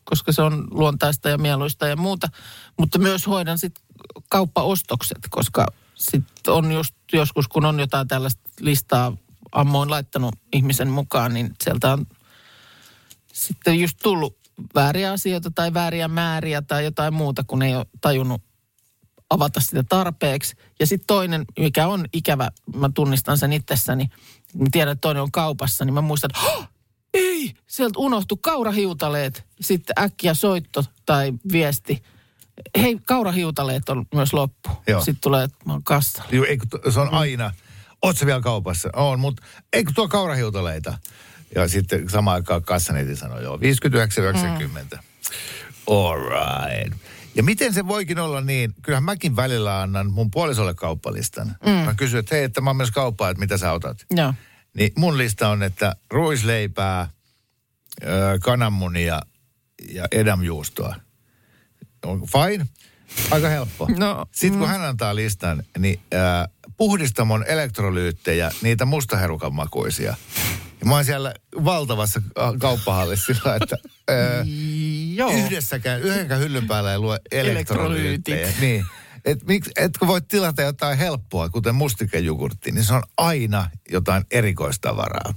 koska 0.09 0.31
se 0.31 0.41
on 0.41 0.67
luontaista 0.71 1.29
ja 1.29 1.37
mieluista 1.37 1.87
ja 1.87 1.95
muuta, 1.95 2.27
mutta 2.79 2.99
myös 2.99 3.27
hoidan 3.27 3.59
sitten 3.59 3.83
kauppaostokset, 4.29 5.17
koska 5.29 5.65
sitten 5.95 6.53
on 6.53 6.71
just 6.71 6.95
joskus, 7.13 7.47
kun 7.47 7.65
on 7.65 7.79
jotain 7.79 8.07
tällaista 8.07 8.41
listaa 8.59 9.17
ammoin 9.51 9.89
laittanut 9.89 10.35
ihmisen 10.53 10.89
mukaan, 10.89 11.33
niin 11.33 11.53
sieltä 11.63 11.93
on 11.93 12.05
sitten 13.33 13.79
just 13.79 13.97
tullut 14.03 14.37
vääriä 14.75 15.11
asioita 15.11 15.51
tai 15.51 15.73
vääriä 15.73 16.07
määriä 16.07 16.61
tai 16.61 16.83
jotain 16.83 17.13
muuta, 17.13 17.43
kun 17.47 17.61
ei 17.61 17.75
ole 17.75 17.85
tajunnut 18.01 18.41
avata 19.29 19.59
sitä 19.59 19.83
tarpeeksi. 19.89 20.55
Ja 20.79 20.87
sitten 20.87 21.07
toinen, 21.07 21.45
mikä 21.59 21.87
on 21.87 22.05
ikävä, 22.13 22.51
mä 22.75 22.89
tunnistan 22.93 23.37
sen 23.37 23.53
itsessäni, 23.53 24.09
mä 24.53 24.65
tiedän, 24.71 24.91
että 24.91 25.01
toinen 25.01 25.23
on 25.23 25.31
kaupassa, 25.31 25.85
niin 25.85 25.93
mä 25.93 26.01
muistan, 26.01 26.29
että 26.31 26.39
"Hah! 26.41 26.69
Ei, 27.17 27.53
sieltä 27.67 27.99
unohtu 27.99 28.37
kaurahiutaleet. 28.37 29.45
Sitten 29.61 29.93
äkkiä 30.03 30.33
soitto 30.33 30.85
tai 31.05 31.33
viesti. 31.51 32.03
Hei, 32.81 32.97
kaurahiutaleet 33.05 33.89
on 33.89 34.05
myös 34.13 34.33
loppu. 34.33 34.69
Joo. 34.87 34.99
Sitten 34.99 35.21
tulee, 35.21 35.43
että 35.43 35.57
mä 35.65 35.73
oon 35.73 35.83
kassalla. 35.83 36.29
Juu, 36.31 36.45
eikö, 36.45 36.65
tu- 36.69 36.91
se 36.91 36.99
on 36.99 37.13
aina. 37.13 37.51
Oot 38.01 38.25
vielä 38.25 38.41
kaupassa? 38.41 38.89
On, 38.95 39.19
mutta 39.19 39.43
eikö 39.73 39.91
tuo 39.95 40.07
kaurahiutaleita? 40.07 40.97
Ja 41.55 41.67
sitten 41.67 42.09
samaan 42.09 42.35
aikaan 42.35 42.63
kassaneiti 42.63 43.15
sanoi, 43.15 43.43
joo, 43.43 43.57
59,90. 43.57 44.97
Mm. 44.97 44.99
All 45.87 46.19
right. 46.19 46.99
Ja 47.35 47.43
miten 47.43 47.73
se 47.73 47.87
voikin 47.87 48.19
olla 48.19 48.41
niin, 48.41 48.73
kyllähän 48.81 49.03
mäkin 49.03 49.35
välillä 49.35 49.81
annan 49.81 50.11
mun 50.11 50.31
puolisolle 50.31 50.73
kauppalistan. 50.73 51.55
Mm. 51.65 51.71
Mä 51.71 51.93
kysyn, 51.93 52.19
että 52.19 52.35
hei, 52.35 52.43
että 52.43 52.61
mä 52.61 52.69
oon 52.69 52.77
myös 52.77 52.91
kauppaa, 52.91 53.29
että 53.29 53.39
mitä 53.39 53.57
sä 53.57 53.71
otat. 53.71 54.05
Joo. 54.11 54.33
Niin 54.77 54.91
mun 54.95 55.17
lista 55.17 55.49
on, 55.49 55.63
että 55.63 55.95
ruisleipää, 56.11 57.09
kananmunia 58.43 59.21
ja 59.91 60.07
edamjuustoa. 60.11 60.95
On 62.05 62.21
fine. 62.21 62.67
Aika 63.31 63.49
helppo. 63.49 63.87
No, 63.97 64.25
Sitten 64.31 64.59
kun 64.59 64.67
hän 64.67 64.81
antaa 64.81 65.15
listan, 65.15 65.63
niin 65.77 65.99
äh, 66.13 66.47
puhdistamon 66.77 67.45
elektrolyyttejä, 67.47 68.51
niitä 68.61 68.85
mustaherukan 68.85 69.55
makuisia. 69.55 70.15
Ja 70.79 70.85
mä 70.85 70.95
oon 70.95 71.05
siellä 71.05 71.33
valtavassa 71.63 72.21
kauppahallissa 72.59 73.33
sillä, 73.33 73.55
että 73.55 73.77
äh, 74.09 74.47
Joo. 75.15 75.31
yhdessäkään, 75.31 76.01
yhdenkään 76.01 76.41
hyllyn 76.41 76.67
päällä 76.67 76.91
ei 76.91 76.99
lue 76.99 77.19
elektrolyyttejä. 77.31 78.53
Niin. 78.59 78.85
Et, 79.27 79.43
miksi, 79.47 79.71
etkö 79.77 80.07
voi 80.07 80.21
tilata 80.21 80.61
jotain 80.61 80.97
helppoa, 80.97 81.49
kuten 81.49 81.75
mustikejogurtti, 81.75 82.71
niin 82.71 82.83
se 82.83 82.93
on 82.93 83.03
aina 83.17 83.69
jotain 83.91 84.23
erikoistavaraa. 84.31 85.33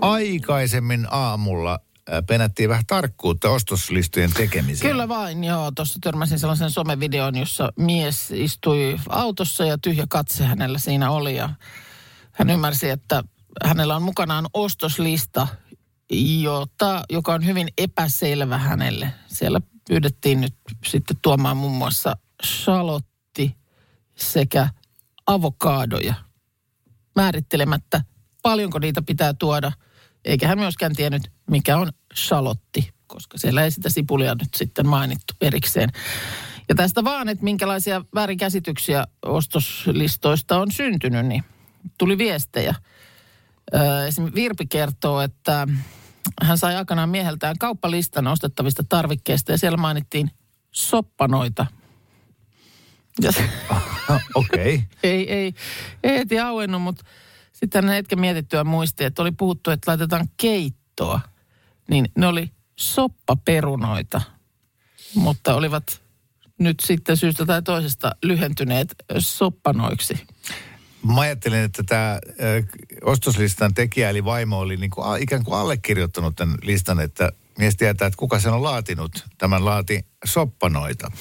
Aikaisemmin 0.00 1.06
aamulla 1.10 1.80
ää, 2.08 2.22
penättiin 2.22 2.68
vähän 2.68 2.86
tarkkuutta 2.86 3.50
ostoslistojen 3.50 4.32
tekemiseen. 4.32 4.90
Kyllä 4.90 5.08
vain, 5.08 5.44
joo. 5.44 5.70
Tuossa 5.70 5.98
törmäsin 6.02 6.38
sellaisen 6.38 6.70
somevideon, 6.70 7.36
jossa 7.36 7.72
mies 7.76 8.30
istui 8.30 8.98
autossa 9.08 9.64
ja 9.64 9.78
tyhjä 9.78 10.06
katse 10.08 10.44
hänellä 10.44 10.78
siinä 10.78 11.10
oli. 11.10 11.36
Ja 11.36 11.50
hän 12.32 12.50
ymmärsi, 12.50 12.90
että 12.90 13.24
hänellä 13.64 13.96
on 13.96 14.02
mukanaan 14.02 14.46
ostoslista, 14.54 15.48
jota, 16.40 17.02
joka 17.10 17.34
on 17.34 17.46
hyvin 17.46 17.68
epäselvä 17.78 18.58
hänelle. 18.58 19.12
Siellä 19.26 19.60
pyydettiin 19.90 20.40
nyt 20.40 20.54
sitten 20.86 21.16
tuomaan 21.22 21.56
muun 21.56 21.72
muassa 21.72 22.16
shalotti 22.44 23.56
sekä 24.16 24.68
avokaadoja 25.26 26.14
määrittelemättä, 27.16 28.04
paljonko 28.42 28.78
niitä 28.78 29.02
pitää 29.02 29.34
tuoda. 29.34 29.72
Eikä 30.24 30.48
hän 30.48 30.58
myöskään 30.58 30.96
tiennyt, 30.96 31.32
mikä 31.50 31.76
on 31.76 31.92
shalotti, 32.14 32.90
koska 33.06 33.38
siellä 33.38 33.64
ei 33.64 33.70
sitä 33.70 33.90
sipulia 33.90 34.34
nyt 34.34 34.54
sitten 34.56 34.86
mainittu 34.86 35.34
erikseen. 35.40 35.90
Ja 36.68 36.74
tästä 36.74 37.04
vaan, 37.04 37.28
että 37.28 37.44
minkälaisia 37.44 38.04
väärinkäsityksiä 38.14 39.06
ostoslistoista 39.22 40.60
on 40.60 40.72
syntynyt, 40.72 41.26
niin 41.26 41.44
tuli 41.98 42.18
viestejä. 42.18 42.74
Esimerkiksi 44.08 44.42
Virpi 44.42 44.66
kertoo, 44.66 45.20
että 45.20 45.68
hän 46.42 46.58
sai 46.58 46.76
aikanaan 46.76 47.08
mieheltään 47.08 47.58
kauppalistan 47.58 48.26
ostettavista 48.26 48.84
tarvikkeista 48.88 49.52
ja 49.52 49.58
siellä 49.58 49.76
mainittiin 49.76 50.30
soppanoita. 50.70 51.66
Okei. 54.34 54.74
Okay. 54.74 54.86
ei, 55.02 55.32
ei, 55.32 55.54
ei 56.02 56.18
heti 56.18 56.40
auennut, 56.40 56.82
mutta 56.82 57.04
sitten 57.52 57.84
hän 57.84 57.94
hetken 57.94 58.20
mietittyä 58.20 58.64
muisti, 58.64 59.04
että 59.04 59.22
oli 59.22 59.32
puhuttu, 59.32 59.70
että 59.70 59.90
laitetaan 59.90 60.28
keittoa. 60.36 61.20
Niin 61.90 62.08
ne 62.16 62.26
oli 62.26 62.50
soppaperunoita, 62.76 64.20
mutta 65.14 65.54
olivat 65.54 66.02
nyt 66.58 66.80
sitten 66.80 67.16
syystä 67.16 67.46
tai 67.46 67.62
toisesta 67.62 68.12
lyhentyneet 68.22 68.94
soppanoiksi. 69.18 70.26
Mä 71.06 71.20
ajattelin, 71.20 71.58
että 71.58 71.82
tämä 71.82 72.18
ostoslistan 73.02 73.74
tekijä 73.74 74.10
eli 74.10 74.24
vaimo 74.24 74.58
oli 74.58 74.76
niin 74.76 74.90
kuin, 74.90 75.06
a- 75.06 75.16
ikään 75.16 75.44
kuin 75.44 75.58
allekirjoittanut 75.58 76.36
tämän 76.36 76.56
listan, 76.62 77.00
että 77.00 77.32
mies 77.58 77.76
tietää, 77.76 78.06
että 78.06 78.16
kuka 78.16 78.40
sen 78.40 78.52
on 78.52 78.62
laatinut. 78.62 79.24
Tämän 79.38 79.64
laati 79.64 80.06
soppanoita. 80.24 81.10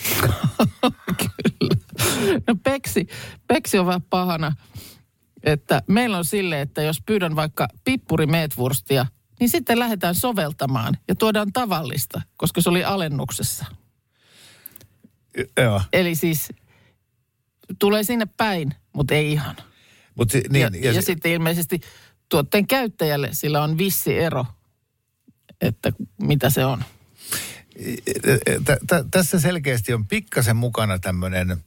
No 2.47 2.55
Peksi, 2.63 3.07
Peksi 3.47 3.79
on 3.79 3.85
vähän 3.85 4.01
pahana, 4.01 4.51
että 5.43 5.81
meillä 5.87 6.17
on 6.17 6.25
sille, 6.25 6.61
että 6.61 6.81
jos 6.81 7.01
pyydän 7.05 7.35
vaikka 7.35 7.67
pippuri 7.83 8.25
meetwurstia, 8.25 9.05
niin 9.39 9.49
sitten 9.49 9.79
lähdetään 9.79 10.15
soveltamaan 10.15 10.97
ja 11.07 11.15
tuodaan 11.15 11.53
tavallista, 11.53 12.21
koska 12.37 12.61
se 12.61 12.69
oli 12.69 12.83
alennuksessa. 12.83 13.65
Joo. 15.57 15.81
Eli 15.93 16.15
siis 16.15 16.49
tulee 17.79 18.03
sinne 18.03 18.25
päin, 18.37 18.75
mutta 18.93 19.15
ei 19.15 19.31
ihan. 19.31 19.55
Mut, 20.19 20.31
si- 20.31 20.43
Niin, 20.49 20.61
ja, 20.73 20.79
ja, 20.81 20.91
ja 20.91 21.01
sitten 21.01 21.31
ilmeisesti 21.31 21.81
tuotteen 22.29 22.67
käyttäjälle 22.67 23.29
sillä 23.31 23.63
on 23.63 23.77
vissi 23.77 24.17
ero, 24.17 24.45
että 25.61 25.91
mitä 26.21 26.49
se 26.49 26.65
on. 26.65 26.83
tä- 28.65 28.77
tä- 28.87 29.05
tässä 29.11 29.39
selkeästi 29.39 29.93
on 29.93 30.07
pikkasen 30.07 30.55
mukana 30.55 30.99
tämmöinen 30.99 31.57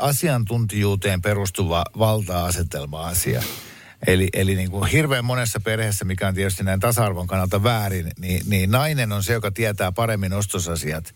asiantuntijuuteen 0.00 1.22
perustuva 1.22 1.84
valta-asetelma-asia. 1.98 3.42
Eli, 4.06 4.28
eli 4.32 4.54
niin 4.54 4.70
kuin 4.70 4.90
hirveän 4.90 5.24
monessa 5.24 5.60
perheessä, 5.60 6.04
mikä 6.04 6.28
on 6.28 6.34
tietysti 6.34 6.64
näin 6.64 6.80
tasa-arvon 6.80 7.26
kannalta 7.26 7.62
väärin, 7.62 8.10
niin, 8.18 8.42
niin 8.46 8.70
nainen 8.70 9.12
on 9.12 9.22
se, 9.24 9.32
joka 9.32 9.50
tietää 9.50 9.92
paremmin 9.92 10.32
ostosasiat. 10.32 11.14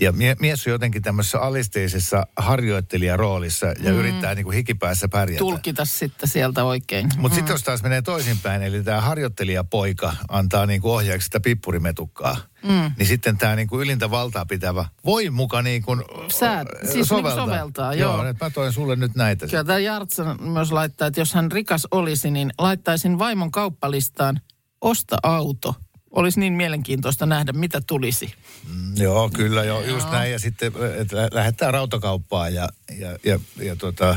Ja 0.00 0.12
mie, 0.12 0.36
mies 0.40 0.66
on 0.66 0.70
jotenkin 0.72 1.02
tämmöisessä 1.02 1.38
alisteisessa 1.38 2.26
harjoittelijaroolissa 2.36 3.66
ja 3.66 3.92
mm. 3.92 3.98
yrittää 3.98 4.34
niin 4.34 4.44
kuin 4.44 4.56
hikipäässä 4.56 5.08
pärjätä. 5.08 5.38
Tulkita 5.38 5.84
sitten 5.84 6.28
sieltä 6.28 6.64
oikein. 6.64 7.10
Mutta 7.16 7.34
sitten 7.34 7.54
jos 7.54 7.62
taas 7.62 7.82
menee 7.82 8.02
toisinpäin, 8.02 8.62
eli 8.62 8.82
tämä 8.82 9.00
harjoittelijapoika 9.00 10.16
antaa 10.28 10.66
niinku 10.66 10.90
ohjaajaksi 10.90 11.24
sitä 11.24 11.40
pippurimetukkaa, 11.40 12.36
mm. 12.62 12.90
niin 12.98 13.06
sitten 13.06 13.38
tämä 13.38 13.56
niinku 13.56 13.80
ylintä 13.80 14.10
valtaa 14.10 14.46
pitävä 14.46 14.84
voi 15.04 15.30
muka 15.30 15.62
niinku 15.62 15.96
Sä- 16.28 16.64
siis 16.92 17.10
niinku 17.10 17.30
soveltaa, 17.30 17.94
joo. 17.94 18.26
että 18.26 18.44
mä 18.44 18.50
toin 18.50 18.72
sulle 18.72 18.96
nyt 18.96 19.14
näitä. 19.14 19.46
Kyllä 19.46 19.64
tämä 19.64 19.78
Jartsan 19.78 20.42
myös 20.42 20.72
laittaa, 20.72 21.08
että 21.08 21.20
jos 21.20 21.34
hän 21.34 21.52
rikas 21.52 21.86
olisi, 21.90 22.30
niin 22.30 22.52
laittaisin 22.58 23.18
vaimon 23.18 23.50
kauppalistaan 23.50 24.40
osta 24.80 25.16
auto. 25.22 25.74
Olisi 26.12 26.40
niin 26.40 26.52
mielenkiintoista 26.52 27.26
nähdä, 27.26 27.52
mitä 27.52 27.80
tulisi. 27.86 28.34
Mm, 28.68 28.96
joo, 28.96 29.30
kyllä 29.30 29.64
joo, 29.64 29.80
just 29.84 30.10
näin. 30.10 30.32
Ja 30.32 30.38
sitten 30.38 30.72
että 30.98 31.16
lä- 31.16 31.28
lähdetään 31.32 31.74
rautakauppaan 31.74 32.54
ja, 32.54 32.68
ja, 32.98 33.18
ja, 33.24 33.40
ja 33.62 33.76
tota, 33.76 34.16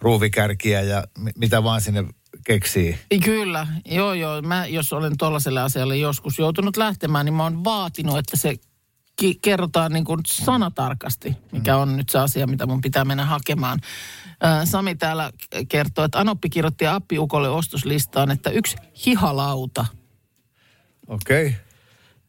ruuvikärkiä 0.00 0.82
ja 0.82 1.04
mi- 1.18 1.32
mitä 1.38 1.62
vaan 1.64 1.80
sinne 1.80 2.04
keksii. 2.44 2.98
Ei, 3.10 3.18
Kyllä, 3.18 3.66
joo 3.84 4.14
joo. 4.14 4.42
Mä 4.42 4.66
jos 4.66 4.92
olen 4.92 5.16
tuollaiselle 5.18 5.60
asialle 5.60 5.96
joskus 5.96 6.38
joutunut 6.38 6.76
lähtemään, 6.76 7.26
niin 7.26 7.34
mä 7.34 7.42
oon 7.42 7.64
vaatinut, 7.64 8.18
että 8.18 8.36
se 8.36 8.54
ki- 9.16 9.38
kerrotaan 9.42 9.92
niin 9.92 10.04
kuin 10.04 10.20
sanatarkasti, 10.26 11.36
mikä 11.52 11.76
on 11.76 11.96
nyt 11.96 12.08
se 12.08 12.18
asia, 12.18 12.46
mitä 12.46 12.66
mun 12.66 12.80
pitää 12.80 13.04
mennä 13.04 13.24
hakemaan. 13.24 13.80
Ää, 14.40 14.64
Sami 14.66 14.94
täällä 14.94 15.30
kertoo, 15.68 16.04
että 16.04 16.18
Anoppi 16.20 16.50
kirjoitti 16.50 16.86
appiukolle 16.86 17.48
ostoslistaan, 17.48 18.30
että 18.30 18.50
yksi 18.50 18.76
hihalauta. 19.06 19.86
Okei. 21.08 21.46
Okay. 21.46 21.60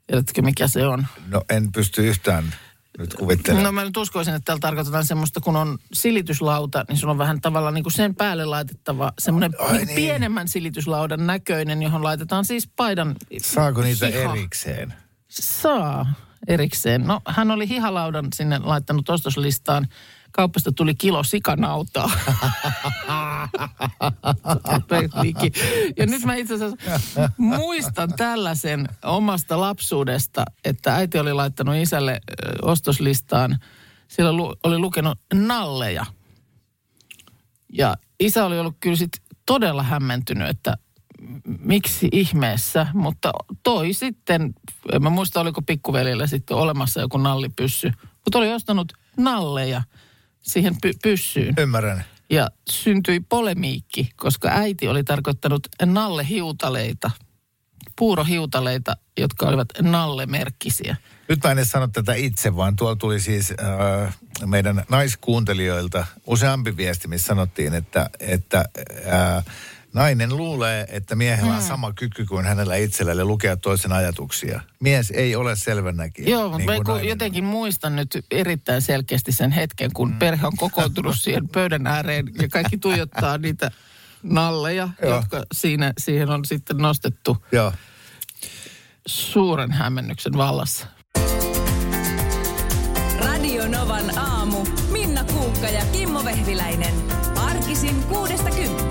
Tiedätkö, 0.07 0.41
mikä 0.41 0.67
se 0.67 0.87
on? 0.87 1.07
No 1.27 1.41
en 1.49 1.71
pysty 1.71 2.07
yhtään 2.07 2.53
nyt 2.97 3.13
kuvittelemaan. 3.13 3.63
No 3.63 3.71
mä 3.71 3.83
nyt 3.83 3.97
uskoisin, 3.97 4.33
että 4.33 4.45
täällä 4.45 4.59
tarkoitetaan 4.59 5.05
semmoista, 5.05 5.39
kun 5.39 5.55
on 5.55 5.77
silityslauta, 5.93 6.85
niin 6.89 6.97
sulla 6.97 7.11
on 7.11 7.17
vähän 7.17 7.41
tavallaan 7.41 7.73
niin 7.73 7.83
kuin 7.83 7.93
sen 7.93 8.15
päälle 8.15 8.45
laitettava 8.45 9.13
semmoinen 9.19 9.51
Ai 9.59 9.85
niin. 9.85 9.95
pienemmän 9.95 10.47
silityslaudan 10.47 11.27
näköinen, 11.27 11.83
johon 11.83 12.03
laitetaan 12.03 12.45
siis 12.45 12.69
paidan 12.75 13.15
Saako 13.41 13.81
niitä 13.81 14.07
hiha. 14.07 14.33
erikseen? 14.33 14.93
Saa 15.29 16.13
erikseen. 16.47 17.03
No 17.03 17.21
hän 17.27 17.51
oli 17.51 17.69
hihalaudan 17.69 18.27
sinne 18.35 18.59
laittanut 18.59 19.09
ostoslistaan. 19.09 19.87
Kaupasta 20.38 20.71
tuli 20.71 20.95
kilo 20.95 21.23
sikanautaa. 21.23 22.12
Ja 25.97 26.06
nyt 26.06 26.23
mä 26.26 26.36
itse 26.36 26.54
asiassa 26.54 26.78
muistan 27.38 28.13
tällaisen 28.17 28.88
omasta 29.04 29.60
lapsuudesta, 29.60 30.45
että 30.65 30.95
äiti 30.95 31.19
oli 31.19 31.34
laittanut 31.34 31.76
isälle 31.76 32.21
ostoslistaan. 32.62 33.60
Siellä 34.08 34.32
oli 34.63 34.78
lukenut 34.78 35.19
nalleja. 35.34 36.06
Ja 37.73 37.95
isä 38.19 38.45
oli 38.45 38.60
ollut 38.60 38.78
kyllä 38.80 38.95
sit 38.95 39.21
todella 39.45 39.84
hämmentynyt, 39.84 40.50
että 40.50 40.78
miksi 41.60 42.08
ihmeessä, 42.12 42.88
mutta 42.93 43.32
toi 43.63 43.93
sitten, 43.93 44.54
en 44.91 45.04
mä 45.04 45.10
muista 45.10 45.41
oliko 45.41 45.62
pikkuvelillä 45.62 46.28
sitten 46.28 46.58
olemassa 46.58 47.02
joku 47.02 47.17
nallipyssy, 47.17 47.91
mutta 48.26 48.38
oli 48.38 48.54
ostanut 48.54 48.93
nalleja 49.17 49.82
siihen 50.41 50.73
py- 50.73 50.97
pyssyyn. 51.04 51.54
Ymmärrän. 51.58 52.04
Ja 52.30 52.50
syntyi 52.69 53.19
polemiikki, 53.19 54.10
koska 54.15 54.50
äiti 54.52 54.88
oli 54.88 55.04
tarkoittanut 55.04 55.67
nallehiutaleita, 55.86 57.12
puurohiutaleita, 57.95 58.97
jotka 59.17 59.45
olivat 59.45 59.67
nallemerkkisiä. 59.82 60.95
Nyt 61.30 61.43
mä 61.43 61.52
en 61.52 61.58
edes 61.58 61.71
sano 61.71 61.88
tätä 61.88 62.13
itse, 62.13 62.56
vaan 62.56 62.76
tuolla 62.76 62.95
tuli 62.95 63.19
siis 63.19 63.52
äh, 63.52 64.17
meidän 64.45 64.84
naiskuuntelijoilta 64.89 66.06
useampi 66.26 66.78
viesti, 66.78 67.08
missä 67.08 67.28
sanottiin, 67.28 67.73
että, 67.73 68.10
että 68.19 68.65
äh, 69.08 69.45
nainen 69.97 70.38
luulee, 70.38 70.86
että 70.89 71.15
miehellä 71.15 71.55
on 71.55 71.62
sama 71.62 71.93
kyky 71.93 72.25
kuin 72.25 72.45
hänellä 72.45 72.75
itsellään 72.75 73.27
lukea 73.27 73.57
toisen 73.57 73.91
ajatuksia. 73.91 74.62
Mies 74.79 75.12
ei 75.12 75.36
ole 75.36 75.55
selvänäkijä. 75.55 76.29
Joo, 76.29 76.49
mutta 76.49 76.71
niin 76.71 76.83
kun 76.83 77.07
jotenkin 77.07 77.43
muistan 77.43 77.95
nyt 77.95 78.25
erittäin 78.31 78.81
selkeästi 78.81 79.31
sen 79.31 79.51
hetken, 79.51 79.93
kun 79.93 80.12
mm. 80.12 80.19
perhe 80.19 80.47
on 80.47 80.57
kokoontunut 80.57 81.15
siihen 81.17 81.49
pöydän 81.49 81.88
ääreen 81.88 82.26
ja 82.41 82.47
kaikki 82.47 82.78
tuijottaa 82.78 83.38
niitä 83.47 83.72
nalleja, 84.24 84.89
Joo. 85.01 85.15
jotka 85.15 85.45
siinä, 85.53 85.93
siihen 85.97 86.30
on 86.30 86.45
sitten 86.45 86.78
nostettu 86.78 87.38
Joo. 87.51 87.74
suuren 89.07 89.72
hämmennyksen 89.72 90.34
vallassa. 90.38 90.88
Radio 93.19 93.67
Novan 93.67 94.17
aamu. 94.17 94.65
Minna 94.91 95.24
Kuukka 95.24 95.67
ja 95.67 95.86
Kimmo 95.91 96.26
Vehviläinen. 96.26 96.93
Arkisin 97.36 98.03
kuudesta 98.03 98.49
kymppiin. 98.49 98.86